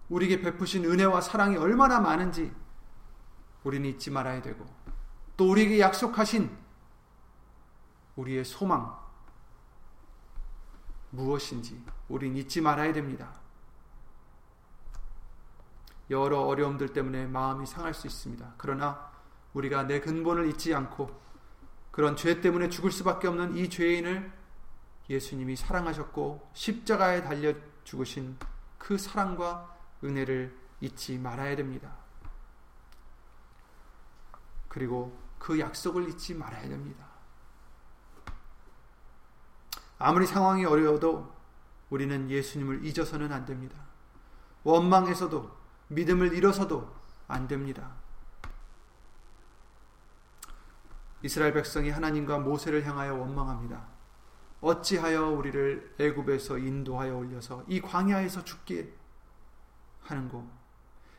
우리에게 0.09 0.41
베푸신 0.41 0.85
은혜와 0.85 1.21
사랑이 1.21 1.57
얼마나 1.57 1.99
많은지 1.99 2.53
우리는 3.63 3.89
잊지 3.89 4.11
말아야 4.11 4.41
되고 4.41 4.65
또 5.37 5.49
우리에게 5.49 5.79
약속하신 5.79 6.55
우리의 8.15 8.45
소망 8.45 8.97
무엇인지 11.09 11.83
우린 12.07 12.35
잊지 12.35 12.61
말아야 12.61 12.93
됩니다. 12.93 13.33
여러 16.09 16.41
어려움들 16.41 16.93
때문에 16.93 17.25
마음이 17.25 17.65
상할 17.65 17.93
수 17.93 18.05
있습니다. 18.05 18.53
그러나 18.57 19.11
우리가 19.53 19.83
내 19.83 19.99
근본을 19.99 20.47
잊지 20.49 20.73
않고 20.75 21.09
그런 21.91 22.15
죄 22.15 22.41
때문에 22.41 22.69
죽을 22.69 22.91
수밖에 22.91 23.27
없는 23.27 23.57
이 23.57 23.69
죄인을 23.69 24.31
예수님이 25.09 25.55
사랑하셨고 25.55 26.49
십자가에 26.53 27.23
달려 27.23 27.53
죽으신 27.83 28.37
그 28.77 28.97
사랑과 28.97 29.74
은혜를 30.05 30.55
잊지 30.81 31.17
말아야 31.17 31.55
됩니다. 31.55 31.95
그리고 34.67 35.17
그 35.39 35.59
약속을 35.59 36.09
잊지 36.09 36.35
말아야 36.35 36.67
됩니다. 36.67 37.05
아무리 39.97 40.25
상황이 40.25 40.65
어려워도 40.65 41.33
우리는 41.89 42.29
예수님을 42.29 42.85
잊어서는 42.85 43.31
안 43.31 43.45
됩니다. 43.45 43.77
원망해서도 44.63 45.55
믿음을 45.87 46.33
잃어서도 46.33 46.93
안 47.27 47.47
됩니다. 47.47 47.91
이스라엘 51.21 51.53
백성이 51.53 51.89
하나님과 51.89 52.39
모세를 52.39 52.85
향하여 52.85 53.15
원망합니다. 53.15 53.87
어찌하여 54.61 55.29
우리를 55.29 55.95
애굽에서 55.99 56.57
인도하여 56.57 57.15
올려서 57.15 57.63
이 57.67 57.81
광야에서 57.81 58.43
죽게 58.43 58.93
하는고 60.05 60.47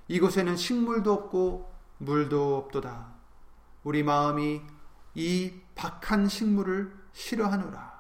이곳에는 0.09 0.57
식물도 0.57 1.13
없고 1.13 1.73
물도 1.99 2.57
없도다. 2.59 3.15
우리 3.85 4.03
마음이 4.03 4.63
이 5.15 5.61
박한 5.75 6.29
식물을 6.29 6.95
싫어하노라. 7.13 7.97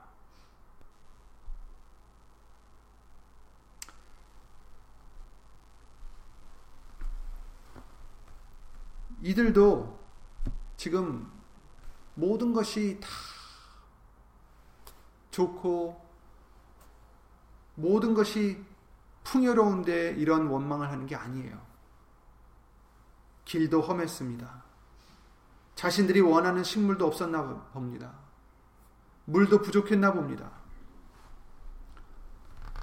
이들도 9.22 9.99
지금 10.77 11.33
모든 12.14 12.53
것이 12.53 13.01
다 13.01 13.09
좋고 15.31 16.01
모든 17.75 18.14
것이 18.14 18.64
풍요로운데 19.27 20.12
이런 20.12 20.47
원망을 20.47 20.89
하는 20.89 21.05
게 21.07 21.17
아니에요. 21.17 21.61
길도 23.45 23.81
험했습니다. 23.81 24.65
자신들이 25.75 26.21
원하는 26.21 26.62
식물도 26.62 27.07
없었나 27.07 27.45
봅니다. 27.73 28.12
물도 29.25 29.62
부족했나 29.62 30.12
봅니다. 30.12 30.51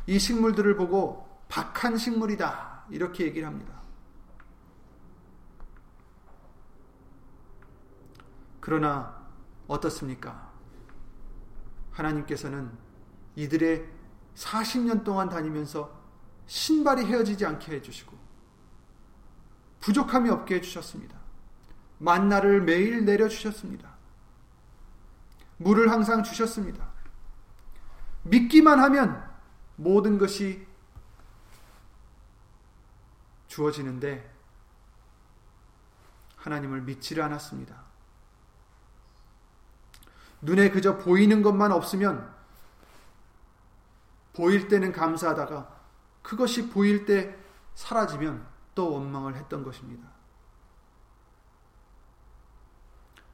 이 0.06 0.20
식물들을 0.20 0.76
보고 0.76 1.28
박한 1.48 1.98
식물이다. 1.98 2.86
이렇게 2.90 3.26
얘기를 3.26 3.48
합니다. 3.48 3.82
그러나 8.60 9.26
어떻습니까? 9.68 10.52
하나님께서는 11.92 12.72
이들의 13.36 13.90
40년 14.36 15.06
동안 15.06 15.30
다니면서 15.30 16.03
신발이 16.48 17.06
헤어지지 17.06 17.46
않게 17.46 17.76
해주시고 17.76 18.18
부족함이 19.80 20.30
없게 20.30 20.56
해주셨습니다. 20.56 21.18
만나를 21.98 22.62
매일 22.62 23.06
내려주셨습니다. 23.06 23.94
물을 25.58 25.92
항상 25.92 26.24
주셨습니다. 26.24 26.88
믿기만 28.24 28.80
하면 28.80 29.30
모든 29.76 30.18
것이 30.18 30.66
주어지는데 33.48 34.32
하나님을 36.38 36.82
믿지를 36.82 37.24
않았습니다. 37.24 37.84
눈에 40.42 40.70
그저 40.70 40.98
보이는 40.98 41.42
것만 41.42 41.72
없으면 41.72 42.34
보일 44.34 44.68
때는 44.68 44.92
감사하다가 44.92 45.73
그것이 46.24 46.70
보일 46.70 47.06
때 47.06 47.38
사라지면 47.76 48.48
또 48.74 48.94
원망을 48.94 49.36
했던 49.36 49.64
것입니다. 49.64 50.10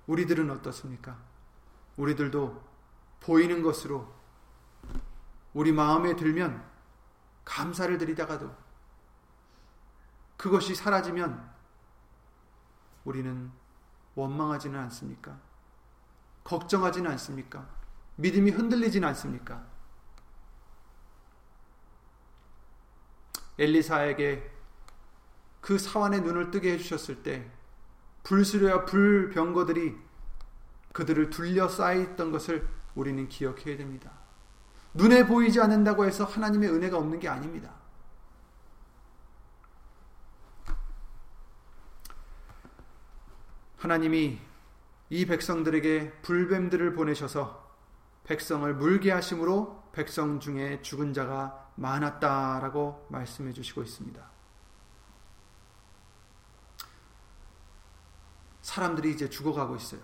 우리들은 0.07 0.49
어떻습니까? 0.49 1.17
우리들도 1.95 2.67
보이는 3.19 3.61
것으로 3.61 4.11
우리 5.53 5.71
마음에 5.71 6.15
들면 6.15 6.67
감사를 7.45 7.97
드리다가도 7.97 8.55
그것이 10.35 10.73
사라지면 10.73 11.51
우리는 13.03 13.51
원망하지는 14.15 14.79
않습니까? 14.79 15.39
걱정하지는 16.43 17.09
않습니까? 17.11 17.67
믿음이 18.15 18.51
흔들리지는 18.51 19.07
않습니까? 19.09 19.68
엘리사에게 23.59 24.49
그 25.61 25.77
사환의 25.77 26.21
눈을 26.21 26.49
뜨게 26.49 26.73
해주셨을 26.73 27.21
때 27.21 27.45
불수레와 28.23 28.85
불병거들이 28.85 29.95
그들을 30.93 31.29
둘러싸있던 31.29 32.31
것을 32.31 32.67
우리는 32.95 33.27
기억해야 33.27 33.77
됩니다. 33.77 34.11
눈에 34.93 35.27
보이지 35.27 35.59
않는다고 35.61 36.05
해서 36.05 36.23
하나님의 36.23 36.69
은혜가 36.69 36.97
없는 36.97 37.19
게 37.19 37.27
아닙니다. 37.27 37.73
하나님이 43.77 44.39
이 45.09 45.25
백성들에게 45.25 46.21
불뱀들을 46.21 46.93
보내셔서 46.93 47.69
백성을 48.25 48.71
물게 48.75 49.11
하심으로 49.11 49.89
백성 49.91 50.39
중에 50.39 50.81
죽은 50.81 51.13
자가 51.13 51.68
많았다라고 51.79 53.07
말씀해 53.09 53.53
주시고 53.53 53.81
있습니다. 53.83 54.21
사람들이 58.61 59.11
이제 59.11 59.29
죽어가고 59.29 59.75
있어요. 59.77 60.01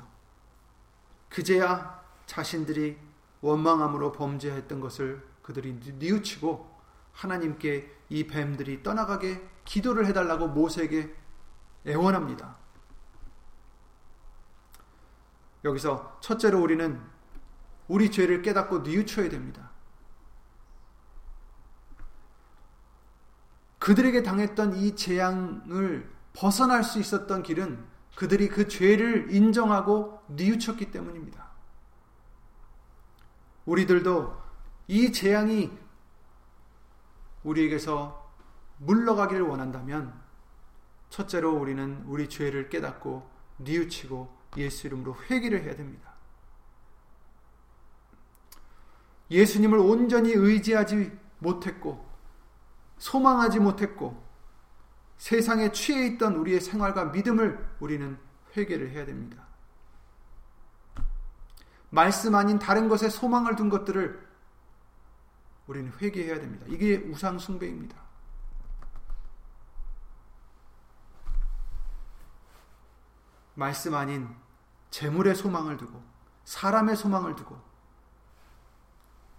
그제야 1.29 2.03
자신들이 2.25 2.97
원망함으로 3.41 4.13
범죄했던 4.13 4.79
것을 4.79 5.27
그들이 5.41 5.73
뉘우치고 5.99 6.75
하나님께 7.11 7.93
이 8.09 8.27
뱀들이 8.27 8.81
떠나가게 8.81 9.47
기도를 9.65 10.05
해달라고 10.07 10.47
모세에게 10.47 11.13
애원합니다. 11.85 12.57
여기서 15.63 16.19
첫째로 16.21 16.61
우리는 16.61 17.01
우리 17.87 18.09
죄를 18.09 18.41
깨닫고 18.41 18.79
뉘우쳐야 18.79 19.29
됩니다. 19.29 19.74
그들에게 23.85 24.23
당했던 24.23 24.77
이 24.77 24.95
재앙을 24.95 26.11
벗어날 26.33 26.83
수 26.83 26.99
있었던 26.99 27.43
길은 27.43 27.85
그들이 28.15 28.49
그 28.49 28.67
죄를 28.67 29.31
인정하고 29.31 30.23
뉘우쳤기 30.29 30.89
때문입니다. 30.89 31.51
우리들도 33.67 34.41
이 34.87 35.11
재앙이 35.11 35.71
우리에게서 37.43 38.27
물러가기를 38.79 39.43
원한다면 39.43 40.19
첫째로 41.11 41.53
우리는 41.55 42.03
우리 42.07 42.27
죄를 42.27 42.69
깨닫고 42.69 43.29
뉘우치고 43.57 44.35
예수 44.57 44.87
이름으로 44.87 45.15
회개를 45.29 45.61
해야 45.61 45.75
됩니다. 45.75 46.11
예수님을 49.29 49.77
온전히 49.77 50.31
의지하지 50.31 51.15
못했고 51.37 52.14
소망하지 52.97 53.59
못했고 53.59 54.23
세상에 55.17 55.71
취해 55.71 56.05
있던 56.07 56.35
우리의 56.35 56.59
생활과 56.59 57.05
믿음을 57.05 57.75
우리는 57.79 58.17
회개를 58.55 58.91
해야 58.91 59.05
됩니다. 59.05 59.43
말씀 61.89 62.35
아닌 62.35 62.59
다른 62.59 62.89
것에 62.89 63.09
소망을 63.09 63.55
둔 63.55 63.69
것들을 63.69 64.25
우리는 65.67 65.91
회개해야 66.01 66.39
됩니다. 66.39 66.65
이게 66.69 66.97
우상 66.97 67.39
숭배입니다. 67.39 67.97
말씀 73.55 73.95
아닌 73.95 74.35
재물에 74.91 75.33
소망을 75.33 75.77
두고 75.77 76.03
사람의 76.43 76.95
소망을 76.97 77.35
두고 77.35 77.57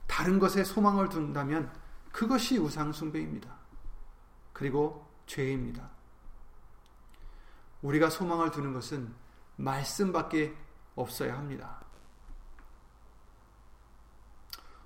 다른 0.06 0.38
것에 0.38 0.64
소망을 0.64 1.08
둔다면 1.10 1.70
그것이 2.16 2.56
우상 2.56 2.94
숭배입니다. 2.94 3.54
그리고 4.54 5.06
죄입니다. 5.26 5.90
우리가 7.82 8.08
소망을 8.08 8.50
두는 8.50 8.72
것은 8.72 9.14
말씀밖에 9.56 10.56
없어야 10.94 11.36
합니다. 11.36 11.84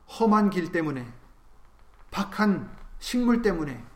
험한 0.08 0.50
길 0.50 0.72
때문에, 0.72 1.08
박한 2.10 2.76
식물 2.98 3.42
때문에, 3.42 3.86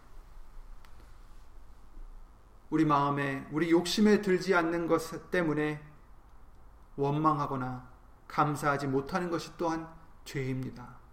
우리 2.71 2.85
마음에, 2.85 3.45
우리 3.51 3.73
욕심에 3.73 4.23
들지 4.23 4.55
않는 4.55 4.87
것 4.87 5.31
때문에 5.33 5.83
원망하거나 6.95 7.85
감사하지 8.29 8.87
못하는 8.87 9.29
것이 9.29 9.51
또한 9.57 9.93
죄입니다. 10.25 11.04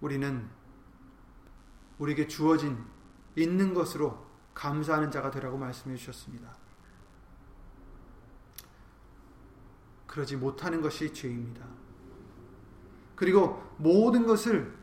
우리는 0.00 0.48
우리에게 1.98 2.28
주어진 2.28 2.84
있는 3.34 3.74
것으로 3.74 4.26
감사하는 4.54 5.10
자가 5.10 5.30
되라고 5.30 5.56
말씀해 5.58 5.96
주셨습니다. 5.96 6.56
그러지 10.06 10.36
못하는 10.36 10.80
것이 10.80 11.12
죄입니다. 11.12 11.66
그리고 13.14 13.62
모든 13.76 14.26
것을 14.26 14.74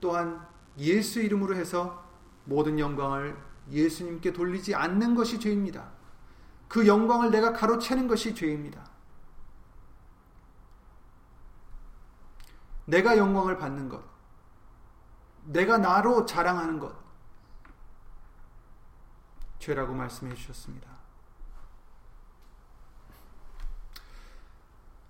또한 0.00 0.46
예수 0.78 1.20
이름으로 1.20 1.56
해서 1.56 2.04
모든 2.44 2.78
영광을 2.78 3.36
예수님께 3.70 4.32
돌리지 4.32 4.74
않는 4.74 5.14
것이 5.14 5.38
죄입니다. 5.40 5.90
그 6.68 6.86
영광을 6.86 7.30
내가 7.30 7.52
가로채는 7.52 8.08
것이 8.08 8.34
죄입니다. 8.34 8.88
내가 12.86 13.18
영광을 13.18 13.58
받는 13.58 13.88
것, 13.88 14.02
내가 15.48 15.78
나로 15.78 16.26
자랑하는 16.26 16.78
것 16.78 16.94
죄라고 19.58 19.94
말씀해 19.94 20.34
주셨습니다. 20.34 20.88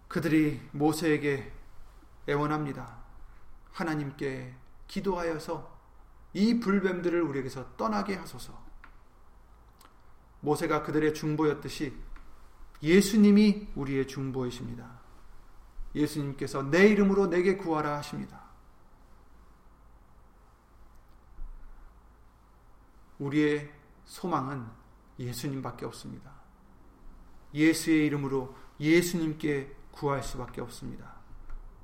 그들이 0.07 0.61
모세에게 0.73 1.53
애원합니다. 2.29 2.99
하나님께 3.73 4.55
기도하여서 4.87 5.77
이 6.33 6.61
불뱀들을 6.61 7.21
우리에게서 7.21 7.77
떠나게 7.77 8.15
하소서. 8.15 8.59
모세가 10.41 10.83
그들의 10.85 11.15
중보였듯이 11.15 11.95
예수님이 12.83 13.69
우리의 13.75 14.07
중보이십니다. 14.07 15.01
예수님께서 15.95 16.63
내 16.63 16.89
이름으로 16.89 17.27
내게 17.27 17.57
구하라 17.57 17.99
하십니다. 17.99 18.38
우리의 23.19 23.73
소망은 24.05 24.67
예수님밖에 25.19 25.85
없습니다. 25.87 26.31
예수의 27.55 28.07
이름으로 28.07 28.55
예수님께 28.79 29.75
구할 29.91 30.23
수밖에 30.23 30.61
없습니다. 30.61 31.15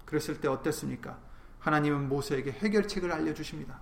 그랬을 0.05 0.41
때 0.41 0.49
어땠습니까? 0.49 1.19
하나님은 1.59 2.09
모세에게 2.09 2.53
해결책을 2.53 3.11
알려주십니다. 3.11 3.81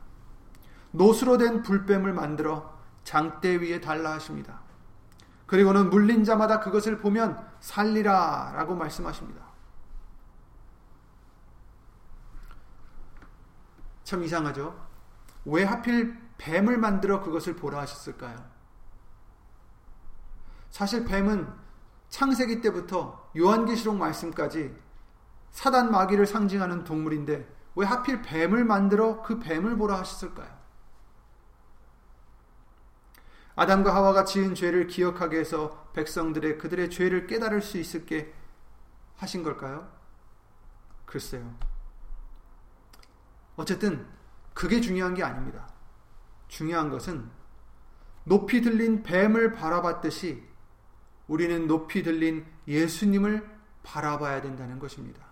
노수로 0.93 1.39
된 1.39 1.63
불뱀을 1.63 2.13
만들어 2.13 2.79
장대 3.05 3.57
위에 3.57 3.81
달라 3.81 4.13
하십니다. 4.13 4.61
그리고는 5.47 5.91
물린 5.91 6.25
자마다 6.25 6.61
그것을 6.61 7.01
보면 7.01 7.47
살리라 7.61 8.53
라고 8.55 8.75
말씀하십니다. 8.75 9.43
참 14.05 14.23
이상하죠? 14.23 14.89
왜 15.45 15.65
하필 15.65 16.22
뱀을 16.43 16.77
만들어 16.77 17.21
그것을 17.21 17.55
보라 17.55 17.81
하셨을까요? 17.83 18.45
사실 20.71 21.05
뱀은 21.05 21.49
창세기 22.09 22.61
때부터 22.61 23.31
요한계시록 23.37 23.97
말씀까지 23.97 24.77
사단 25.53 25.93
마귀를 25.93 26.27
상징하는 26.27 26.83
동물인데 26.85 27.49
왜 27.77 27.87
하필 27.87 28.23
뱀을 28.23 28.65
만들어 28.65 29.23
그 29.23 29.39
뱀을 29.39 29.77
보라 29.77 29.99
하셨을까요? 30.01 30.61
아담과 33.55 33.95
하와가 33.95 34.25
지은 34.25 34.55
죄를 34.55 34.87
기억하게 34.89 35.39
해서 35.39 35.91
백성들의 35.93 36.59
그들의 36.59 36.91
죄를 36.91 37.27
깨달을 37.27 37.63
수 37.63 37.79
있게 37.79 38.35
하신 39.17 39.43
걸까요? 39.43 39.89
글쎄요. 41.05 41.55
어쨌든 43.57 44.07
그게 44.55 44.81
중요한 44.81 45.15
게 45.15 45.23
아닙니다. 45.23 45.72
중요한 46.53 46.91
것은 46.91 47.31
높이 48.25 48.61
들린 48.61 49.03
뱀을 49.03 49.53
바라봤듯이 49.53 50.43
우리는 51.27 51.67
높이 51.67 52.03
들린 52.03 52.45
예수님을 52.69 53.51
바라봐야 53.83 54.43
된다는 54.43 54.79
것입니다. 54.79 55.23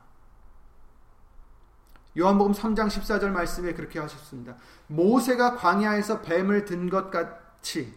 요한복음 2.18 2.52
3장 2.52 2.86
14절 2.88 3.28
말씀에 3.28 3.74
그렇게 3.74 3.98
하셨습니다. 3.98 4.56
모세가 4.86 5.56
광야에서 5.56 6.22
뱀을 6.22 6.64
든 6.64 6.88
것 6.88 7.10
같이 7.10 7.94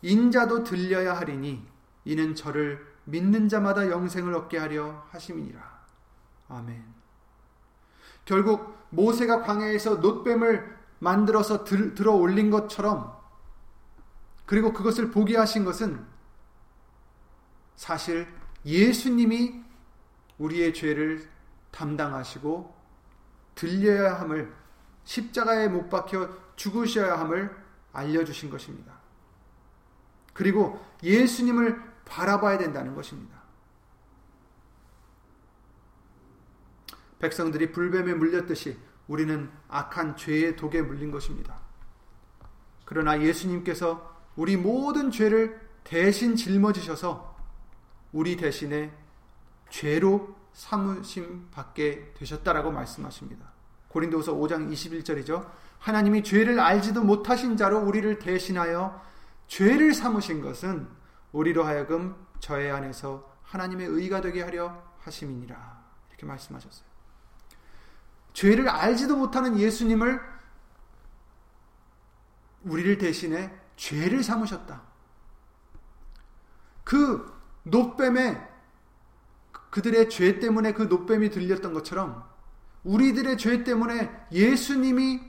인자도 0.00 0.64
들려야 0.64 1.14
하리니 1.14 1.68
이는 2.06 2.34
저를 2.34 2.86
믿는 3.04 3.50
자마다 3.50 3.90
영생을 3.90 4.34
얻게 4.34 4.56
하려 4.56 5.06
하심이니라. 5.10 5.60
아멘. 6.48 6.82
결국 8.24 8.78
모세가 8.88 9.42
광야에서 9.42 9.96
놋뱀을 9.96 10.79
만들어서 11.00 11.64
들, 11.64 11.94
들어 11.94 12.12
올린 12.12 12.50
것처럼 12.50 13.18
그리고 14.46 14.72
그것을 14.72 15.10
보게 15.10 15.36
하신 15.36 15.64
것은 15.64 16.04
사실 17.74 18.28
예수님이 18.64 19.62
우리의 20.38 20.74
죄를 20.74 21.28
담당하시고 21.70 22.74
들려야 23.54 24.20
함을 24.20 24.54
십자가에 25.04 25.68
못 25.68 25.88
박혀 25.88 26.30
죽으셔야 26.56 27.18
함을 27.18 27.56
알려주신 27.92 28.50
것입니다. 28.50 29.00
그리고 30.32 30.84
예수님을 31.02 31.82
바라봐야 32.04 32.58
된다는 32.58 32.94
것입니다. 32.94 33.40
백성들이 37.18 37.72
불뱀에 37.72 38.14
물렸듯이 38.14 38.78
우리는 39.10 39.50
악한 39.66 40.16
죄의 40.16 40.54
독에 40.54 40.82
물린 40.82 41.10
것입니다. 41.10 41.58
그러나 42.84 43.20
예수님께서 43.20 44.08
우리 44.36 44.56
모든 44.56 45.10
죄를 45.10 45.60
대신 45.82 46.36
짊어지셔서 46.36 47.36
우리 48.12 48.36
대신에 48.36 48.96
죄로 49.68 50.36
사무심 50.52 51.48
받게 51.50 52.14
되셨다라고 52.18 52.70
말씀하십니다. 52.70 53.50
고린도서 53.88 54.34
5장 54.34 54.72
21절이죠. 54.72 55.44
하나님이 55.80 56.22
죄를 56.22 56.60
알지도 56.60 57.02
못하신 57.02 57.56
자로 57.56 57.80
우리를 57.80 58.20
대신하여 58.20 59.02
죄를 59.48 59.92
삼으신 59.92 60.40
것은 60.40 60.86
우리로 61.32 61.64
하여금 61.64 62.14
저의 62.38 62.70
안에서 62.70 63.28
하나님의 63.42 63.88
의가 63.88 64.20
되게 64.20 64.42
하려 64.42 64.80
하심이니라. 65.00 65.80
이렇게 66.10 66.26
말씀하셨어요. 66.26 66.89
죄를 68.32 68.68
알지도 68.68 69.16
못하는 69.16 69.58
예수님을 69.58 70.20
우리를 72.62 72.98
대신해 72.98 73.52
죄를 73.76 74.22
삼으셨다. 74.22 74.82
그 76.84 77.32
노뱀에 77.62 78.48
그들의 79.70 80.10
죄 80.10 80.38
때문에 80.38 80.72
그 80.72 80.82
노뱀이 80.82 81.30
들렸던 81.30 81.72
것처럼 81.72 82.28
우리들의 82.84 83.38
죄 83.38 83.62
때문에 83.62 84.26
예수님이 84.32 85.20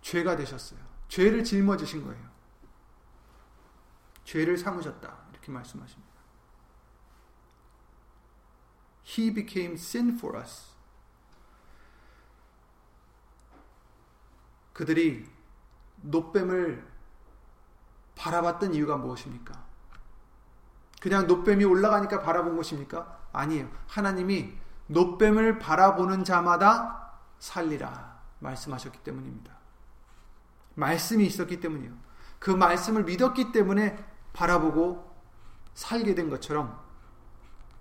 죄가 0.00 0.36
되셨어요. 0.36 0.80
죄를 1.08 1.44
짊어지신 1.44 2.04
거예요. 2.04 2.34
죄를 4.24 4.56
삼으셨다. 4.56 5.16
이렇게 5.32 5.50
말씀하십니다. 5.50 6.14
He 9.06 9.32
became 9.32 9.74
sin 9.74 10.16
for 10.16 10.38
us. 10.38 10.73
그들이 14.74 15.26
노뱀을 16.02 16.86
바라봤던 18.16 18.74
이유가 18.74 18.98
무엇입니까? 18.98 19.64
그냥 21.00 21.26
노뱀이 21.26 21.64
올라가니까 21.64 22.20
바라본 22.20 22.56
것입니까? 22.56 23.20
아니에요. 23.32 23.70
하나님이 23.88 24.56
노뱀을 24.86 25.58
바라보는 25.58 26.24
자마다 26.24 27.12
살리라 27.38 28.20
말씀하셨기 28.40 28.98
때문입니다. 28.98 29.52
말씀이 30.74 31.24
있었기 31.26 31.60
때문이에요. 31.60 31.92
그 32.38 32.50
말씀을 32.50 33.04
믿었기 33.04 33.52
때문에 33.52 34.02
바라보고 34.32 35.14
살게 35.74 36.14
된 36.14 36.30
것처럼 36.30 36.78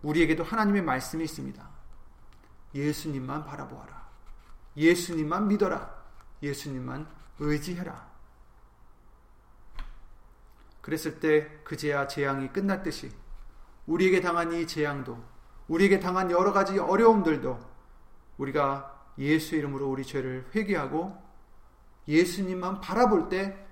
우리에게도 0.04 0.44
하나님의 0.44 0.84
말씀이 0.84 1.24
있습니다. 1.24 1.70
예수님만 2.76 3.46
바라보아라. 3.46 4.04
예수님만 4.76 5.48
믿어라. 5.48 6.03
예수님만 6.44 7.08
의지해라. 7.40 8.12
그랬을 10.82 11.20
때 11.20 11.50
그제야 11.64 12.08
재앙이 12.08 12.50
끝났듯이 12.50 13.12
우리에게 13.88 14.22
당한 14.22 14.54
이 14.54 14.68
재앙도 14.68 15.18
우리에게 15.68 16.00
당한 16.00 16.30
여러 16.30 16.54
가지 16.54 16.78
어려움들도 16.78 17.58
우리가 18.38 19.08
예수 19.18 19.56
이름으로 19.56 19.90
우리 19.90 20.04
죄를 20.04 20.46
회개하고 20.54 21.18
예수님만 22.08 22.82
바라볼 22.82 23.30
때 23.30 23.64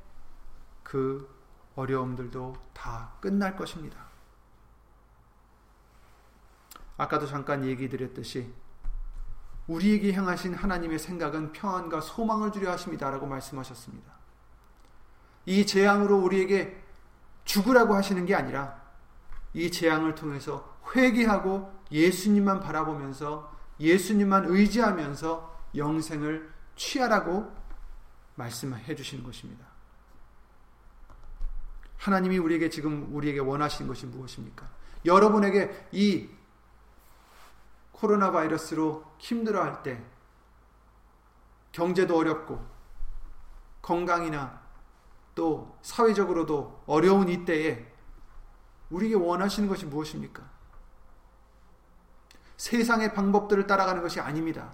그 0.91 1.25
어려움들도 1.75 2.53
다 2.73 3.13
끝날 3.21 3.55
것입니다. 3.55 4.07
아까도 6.97 7.25
잠깐 7.25 7.63
얘기 7.63 7.87
드렸듯이 7.87 8.53
우리에게 9.67 10.13
향하신 10.13 10.53
하나님의 10.53 10.99
생각은 10.99 11.51
평안과 11.51 12.01
소망을 12.01 12.51
주려 12.51 12.71
하십니다라고 12.71 13.27
말씀하셨습니다. 13.27 14.11
이 15.45 15.65
재앙으로 15.65 16.17
우리에게 16.17 16.81
죽으라고 17.45 17.95
하시는 17.95 18.25
게 18.25 18.35
아니라 18.35 18.81
이 19.53 19.71
재앙을 19.71 20.15
통해서 20.15 20.77
회개하고 20.95 21.71
예수님만 21.91 22.59
바라보면서 22.59 23.51
예수님만 23.79 24.45
의지하면서 24.45 25.59
영생을 25.75 26.51
취하라고 26.75 27.51
말씀해 28.35 28.95
주시는 28.95 29.23
것입니다. 29.23 29.65
하나님이 31.97 32.37
우리에게 32.39 32.69
지금 32.69 33.13
우리에게 33.13 33.39
원하시는 33.39 33.87
것이 33.87 34.05
무엇입니까? 34.07 34.67
여러분에게 35.05 35.87
이 35.91 36.27
코로나 38.01 38.31
바이러스로 38.31 39.05
힘들어할 39.19 39.83
때 39.83 40.03
경제도 41.71 42.17
어렵고 42.17 42.59
건강이나 43.83 44.59
또 45.35 45.77
사회적으로도 45.83 46.83
어려운 46.87 47.29
이때에 47.29 47.93
우리에게 48.89 49.13
원하시는 49.13 49.69
것이 49.69 49.85
무엇입니까? 49.85 50.49
세상의 52.57 53.13
방법들을 53.13 53.67
따라가는 53.67 54.01
것이 54.01 54.19
아닙니다. 54.19 54.73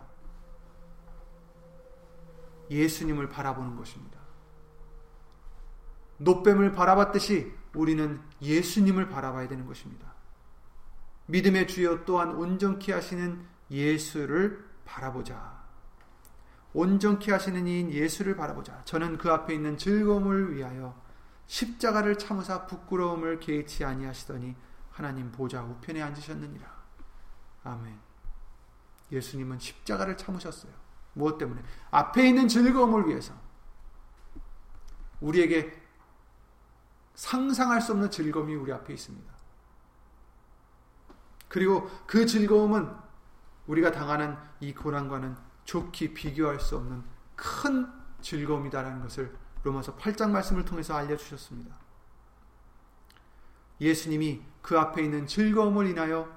예수님을 2.72 3.28
바라보는 3.28 3.76
것입니다. 3.76 4.22
노뱀을 6.20 6.72
바라봤듯이 6.72 7.54
우리는 7.76 8.22
예수님을 8.42 9.10
바라봐야 9.10 9.50
되는 9.50 9.66
것입니다. 9.66 10.17
믿음의 11.28 11.68
주여 11.68 12.06
또한 12.06 12.32
온전케 12.36 12.92
하시는 12.94 13.46
예수를 13.70 14.66
바라보자. 14.86 15.58
온전케 16.74 17.32
하시는 17.32 17.68
이인 17.68 17.92
예수를 17.92 18.36
바라보자. 18.36 18.84
저는 18.86 19.18
그 19.18 19.32
앞에 19.32 19.54
있는 19.54 19.78
즐거움을 19.78 20.56
위하여 20.56 21.00
십자가를 21.48 22.18
참으사 22.18 22.66
부끄러움을 22.66 23.40
개의치 23.40 23.84
아니하시더니 23.84 24.56
하나님 24.92 25.32
보좌 25.32 25.64
우편에 25.64 26.02
앉으셨느니라. 26.02 26.66
아멘. 27.64 28.00
예수님은 29.12 29.60
십자가를 29.60 30.18
참으셨어요. 30.18 30.72
무엇 31.14 31.38
때문에? 31.38 31.62
앞에 31.92 32.28
있는 32.28 32.48
즐거움을 32.48 33.08
위해서. 33.08 33.34
우리에게 35.20 35.82
상상할 37.16 37.82
수 37.82 37.94
없는 37.94 38.12
즐거움이 38.12 38.54
우리 38.56 38.72
앞에 38.72 38.94
있습니다. 38.94 39.37
그리고 41.48 41.90
그 42.06 42.26
즐거움은 42.26 42.90
우리가 43.68 43.92
당하는 43.92 44.36
이 44.60 44.74
고난과는 44.74 45.36
좋게 45.66 46.14
비교할 46.14 46.60
수 46.60 46.78
없는 46.78 47.04
큰 47.36 47.88
즐거움이다라는 48.22 49.02
것을 49.02 49.36
로마서 49.64 49.96
8장 49.98 50.32
말씀을 50.32 50.66
통해서 50.66 50.96
알려주셨습니다. 50.96 51.76
예수님이 53.80 54.42
그 54.62 54.80
앞에 54.80 55.04
있는 55.04 55.28
즐거움을 55.28 55.88
인하여 55.88 56.28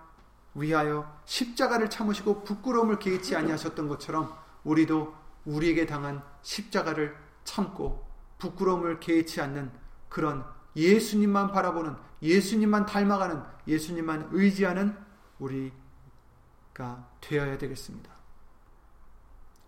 위하여 0.55 1.21
십자가를 1.25 1.89
참으시고 1.89 2.43
부끄러움을 2.43 2.99
개의치 2.99 3.37
아니하셨던 3.37 3.89
것처럼 3.89 4.37
우리도 4.65 5.15
우리에게 5.45 5.87
당한 5.87 6.23
십자가를 6.43 7.17
참고 7.45 8.07
부끄러움을 8.39 9.01
개의치 9.01 9.41
않는 9.41 9.71
그런 10.09 10.45
예수님만 10.77 11.53
바라보는 11.53 11.97
예수님만 12.23 12.87
닮아가는 12.87 13.43
예수님만 13.67 14.29
의지하는 14.33 14.97
우리가 15.39 17.09
되어야 17.21 17.59
되겠습니다. 17.59 18.11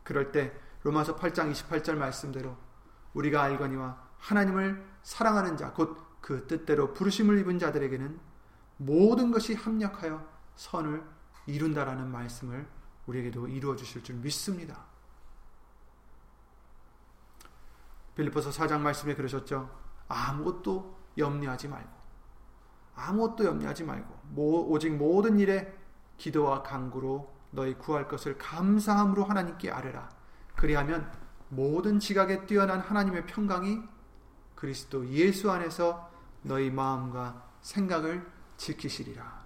그럴 0.02 0.32
때 0.32 0.52
로마서 0.82 1.16
8장 1.16 1.52
28절 1.52 1.94
말씀대로 1.94 2.56
우리가 3.14 3.42
알거니와 3.42 4.02
하나님을 4.18 4.84
사랑하는 5.02 5.56
자 5.56 5.72
곧 5.74 6.12
그 6.22 6.46
뜻대로 6.46 6.94
부르심을 6.94 7.38
입은 7.40 7.58
자들에게는 7.58 8.18
모든 8.78 9.30
것이 9.30 9.54
합력하여 9.54 10.26
선을 10.54 11.04
이룬다라는 11.46 12.10
말씀을 12.10 12.66
우리에게도 13.06 13.48
이루어 13.48 13.76
주실 13.76 14.02
줄 14.02 14.14
믿습니다. 14.16 14.86
빌리포서 18.14 18.50
4장 18.50 18.80
말씀에 18.80 19.14
그러셨죠. 19.16 19.68
아무것도 20.08 20.96
염려하지 21.18 21.68
말고 21.68 22.01
아무것도 22.94 23.44
염려하지 23.44 23.84
말고 23.84 24.68
오직 24.70 24.94
모든 24.96 25.38
일에 25.38 25.72
기도와 26.16 26.62
간구로 26.62 27.32
너희 27.50 27.74
구할 27.74 28.08
것을 28.08 28.38
감사함으로 28.38 29.24
하나님께 29.24 29.70
아뢰라. 29.70 30.08
그리하면 30.56 31.10
모든 31.48 31.98
지각에 31.98 32.46
뛰어난 32.46 32.80
하나님의 32.80 33.26
평강이 33.26 33.80
그리스도 34.54 35.06
예수 35.08 35.50
안에서 35.50 36.10
너희 36.42 36.70
마음과 36.70 37.50
생각을 37.60 38.26
지키시리라. 38.56 39.42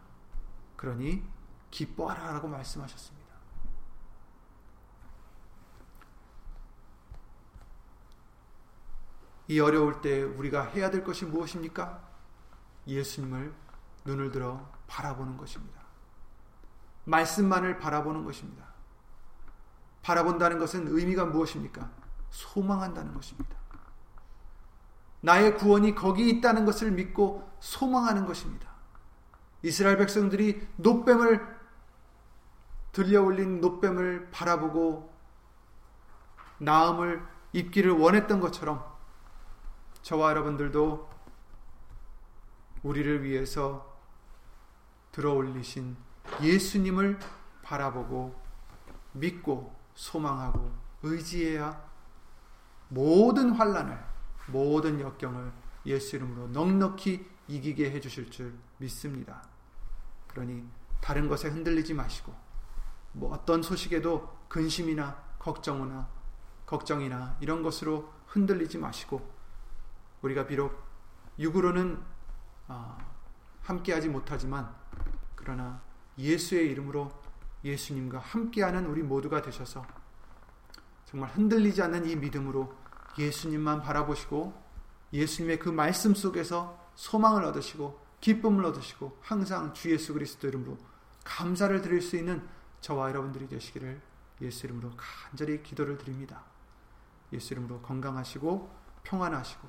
그러니 0.77 1.23
기뻐하라라고 1.71 2.49
말씀하셨습니다. 2.49 3.27
이 9.49 9.61
어려울 9.61 10.01
때 10.01 10.23
우리가 10.23 10.65
해야 10.65 10.91
될 10.91 11.05
것이 11.05 11.25
무엇입니까? 11.25 12.06
예수님을 12.87 13.53
눈을 14.05 14.31
들어 14.31 14.67
바라보는 14.87 15.37
것입니다. 15.37 15.81
말씀만을 17.05 17.79
바라보는 17.79 18.25
것입니다. 18.25 18.65
바라본다는 20.03 20.59
것은 20.59 20.87
의미가 20.89 21.27
무엇입니까? 21.27 21.91
소망한다는 22.31 23.15
것입니다. 23.15 23.57
나의 25.21 25.57
구원이 25.57 25.95
거기 25.95 26.29
있다는 26.29 26.65
것을 26.65 26.93
믿고 26.93 27.51
소망하는 27.59 28.27
것입니다. 28.27 28.69
이스라엘 29.63 29.97
백성들이 29.97 30.69
노뱀을 30.77 31.57
들려 32.93 33.23
올린 33.23 33.61
노뱀을 33.61 34.31
바라보고 34.31 35.13
나음을 36.59 37.27
입기를 37.53 37.93
원했던 37.93 38.41
것처럼 38.41 38.85
저와 40.03 40.31
여러분들도 40.31 41.16
우리를 42.87 43.25
위해서 43.25 43.99
들어올리신 45.11 45.97
예수님을 46.41 47.19
바라보고 47.63 48.41
믿고 49.13 49.75
소망하고 49.95 50.71
의지해야 51.03 51.85
모든 52.89 53.51
환란을 53.51 53.99
모든 54.49 55.01
역경을 55.01 55.53
예수 55.87 56.17
이름으로 56.17 56.49
넉넉히 56.49 57.29
이기게 57.49 57.91
해 57.91 58.01
주실 58.01 58.31
줄 58.31 58.55
믿습니다. 58.79 59.43
그러니 60.29 60.65
다른 61.01 61.29
것에 61.29 61.49
흔들리지 61.49 61.95
마시고 61.95 62.33
뭐 63.13 63.33
어떤 63.33 63.63
소식에도 63.63 64.37
근심이나 64.49 65.25
걱정이나 65.41 66.09
걱정이나 66.67 67.37
이런 67.41 67.63
것으로 67.63 68.13
흔들리지 68.27 68.79
마시고 68.79 69.29
우리가 70.23 70.47
비록 70.47 70.85
육으로는 71.39 71.97
아, 71.97 72.16
함께하지 73.63 74.09
못하지만 74.09 74.75
그러나 75.35 75.81
예수의 76.19 76.71
이름으로 76.71 77.13
예수님과 77.65 78.19
함께하는 78.19 78.87
우리 78.87 79.03
모두가 79.03 79.43
되셔서 79.43 79.85
정말 81.05 81.31
흔들리지 81.31 81.83
않는 81.83 82.07
이 82.07 82.17
믿음으로 82.17 82.73
예수님만 83.19 83.83
바라보시고 83.83 84.67
예수님의 85.13 85.59
그 85.59 85.69
말씀 85.69 86.15
속에서 86.15 86.79
소망을 86.95 87.45
얻으시고 87.45 88.05
기쁨을 88.21 88.65
얻으시고 88.65 89.19
항상 89.21 89.73
주 89.73 89.91
예수 89.93 90.13
그리스도 90.13 90.49
이름으로 90.49 90.77
감사를 91.25 91.81
드릴 91.83 92.01
수 92.01 92.17
있는 92.17 92.47
저와 92.81 93.11
여러분들이 93.11 93.49
되시기를 93.49 94.01
예수 94.43 94.67
이름으로 94.67 94.93
간절히 94.97 95.63
기도를 95.63 95.99
드립니다. 95.99 96.43
예수 97.33 97.55
이름으로 97.55 97.81
건강하시고 97.83 98.71
평안하시고 99.03 99.69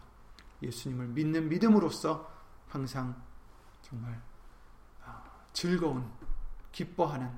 예수님을 0.63 1.07
믿는 1.07 1.49
믿음으로써 1.49 2.36
항상 2.77 3.19
정말 3.81 4.21
아, 5.03 5.23
즐거운 5.51 6.07
기뻐하는 6.71 7.35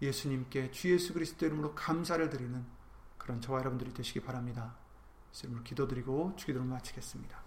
예수님께 0.00 0.70
주 0.70 0.92
예수 0.92 1.12
그리스도 1.12 1.46
이름으로 1.46 1.74
감사를 1.74 2.30
드리는 2.30 2.64
그런 3.16 3.40
저와 3.40 3.58
여러분들이 3.58 3.92
되시기 3.92 4.20
바랍니다. 4.20 4.76
예수님을 5.32 5.64
기도드리고 5.64 6.34
주기도를 6.36 6.64
마치겠습니다. 6.68 7.42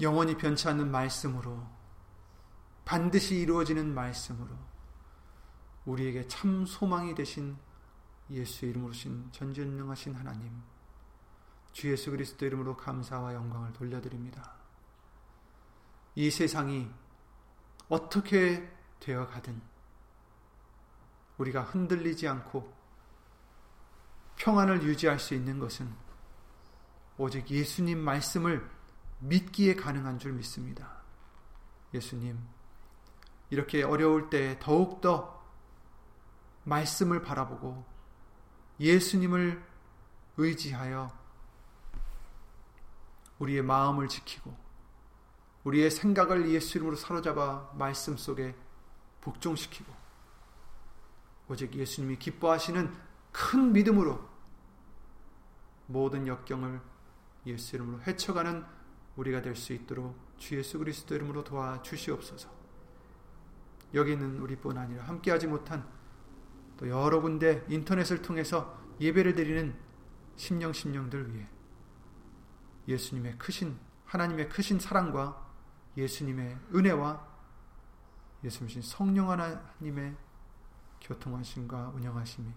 영원히 0.00 0.36
변치 0.36 0.68
않는 0.68 0.88
말씀으로 0.92 1.66
반드시 2.84 3.40
이루어지는 3.40 3.92
말씀으로 3.92 4.54
우리에게 5.84 6.28
참 6.28 6.64
소망이 6.64 7.16
되신 7.16 7.58
예수 8.30 8.66
이름으로 8.66 8.92
신 8.92 9.30
전전능하신 9.32 10.14
하나님 10.14 10.62
주 11.72 11.90
예수 11.90 12.10
그리스도 12.10 12.46
이름으로 12.46 12.76
감사와 12.76 13.34
영광을 13.34 13.72
돌려드립니다. 13.72 14.54
이 16.14 16.30
세상이 16.30 16.90
어떻게 17.88 18.70
되어 18.98 19.26
가든 19.26 19.60
우리가 21.38 21.62
흔들리지 21.62 22.28
않고 22.28 22.72
평안을 24.36 24.82
유지할 24.82 25.18
수 25.18 25.34
있는 25.34 25.58
것은 25.58 25.92
오직 27.18 27.50
예수님 27.50 27.98
말씀을 27.98 28.68
믿기에 29.20 29.74
가능한 29.74 30.18
줄 30.18 30.32
믿습니다. 30.32 31.00
예수님, 31.92 32.38
이렇게 33.50 33.82
어려울 33.82 34.30
때 34.30 34.58
더욱더 34.60 35.44
말씀을 36.64 37.22
바라보고 37.22 37.84
예수님을 38.80 39.62
의지하여 40.38 41.16
우리의 43.38 43.62
마음을 43.62 44.08
지키고 44.08 44.56
우리의 45.64 45.90
생각을 45.90 46.48
예수 46.50 46.78
이름으로 46.78 46.96
사로잡아 46.96 47.72
말씀 47.74 48.16
속에 48.16 48.54
복종시키고 49.20 49.92
오직 51.48 51.74
예수님이 51.74 52.18
기뻐하시는 52.18 52.92
큰 53.32 53.72
믿음으로 53.72 54.28
모든 55.86 56.26
역경을 56.26 56.80
예수 57.46 57.76
이름으로 57.76 58.00
헤쳐가는 58.02 58.64
우리가 59.16 59.42
될 59.42 59.56
수 59.56 59.72
있도록 59.72 60.16
주 60.38 60.56
예수 60.56 60.78
그리스도 60.78 61.14
이름으로 61.14 61.44
도와 61.44 61.82
주시옵소서. 61.82 62.48
여기는 63.92 64.38
우리뿐 64.40 64.78
아니라 64.78 65.04
함께하지 65.04 65.48
못한 65.48 65.86
또 66.80 66.88
여러 66.88 67.20
군데 67.20 67.62
인터넷을 67.68 68.22
통해서 68.22 68.74
예배를 69.00 69.34
드리는 69.34 69.76
심령 70.36 70.72
심령들 70.72 71.34
위해 71.34 71.46
예수님의 72.88 73.36
크신 73.36 73.78
하나님의 74.06 74.48
크신 74.48 74.80
사랑과 74.80 75.46
예수님의 75.98 76.58
은혜와 76.74 77.28
예수님 78.42 78.80
성령 78.80 79.30
하나님의 79.30 80.16
교통하심과 81.02 81.90
운영하심이 81.90 82.50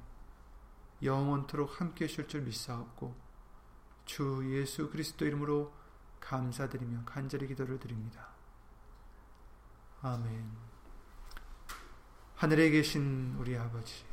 영원토록 1.04 1.82
함께 1.82 2.06
하실 2.06 2.26
줄 2.30 2.44
믿사옵고 2.44 3.14
주 4.06 4.42
예수 4.58 4.90
그리스도 4.90 5.26
이름으로 5.26 5.74
감사드리며 6.22 7.04
간절히 7.04 7.48
기도를 7.48 7.78
드립니다. 7.78 8.30
아멘. 10.02 10.50
하늘에 12.36 12.70
계신 12.70 13.36
우리 13.38 13.58
아버지 13.58 14.13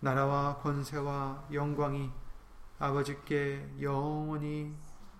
나라와 0.00 0.56
권세와 0.58 1.48
영광이 1.52 2.10
아버지께 2.78 3.76
영원히 3.80 4.74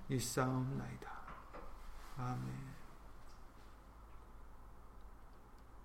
있사옵나이다. 0.09 1.11
아멘. 2.17 2.70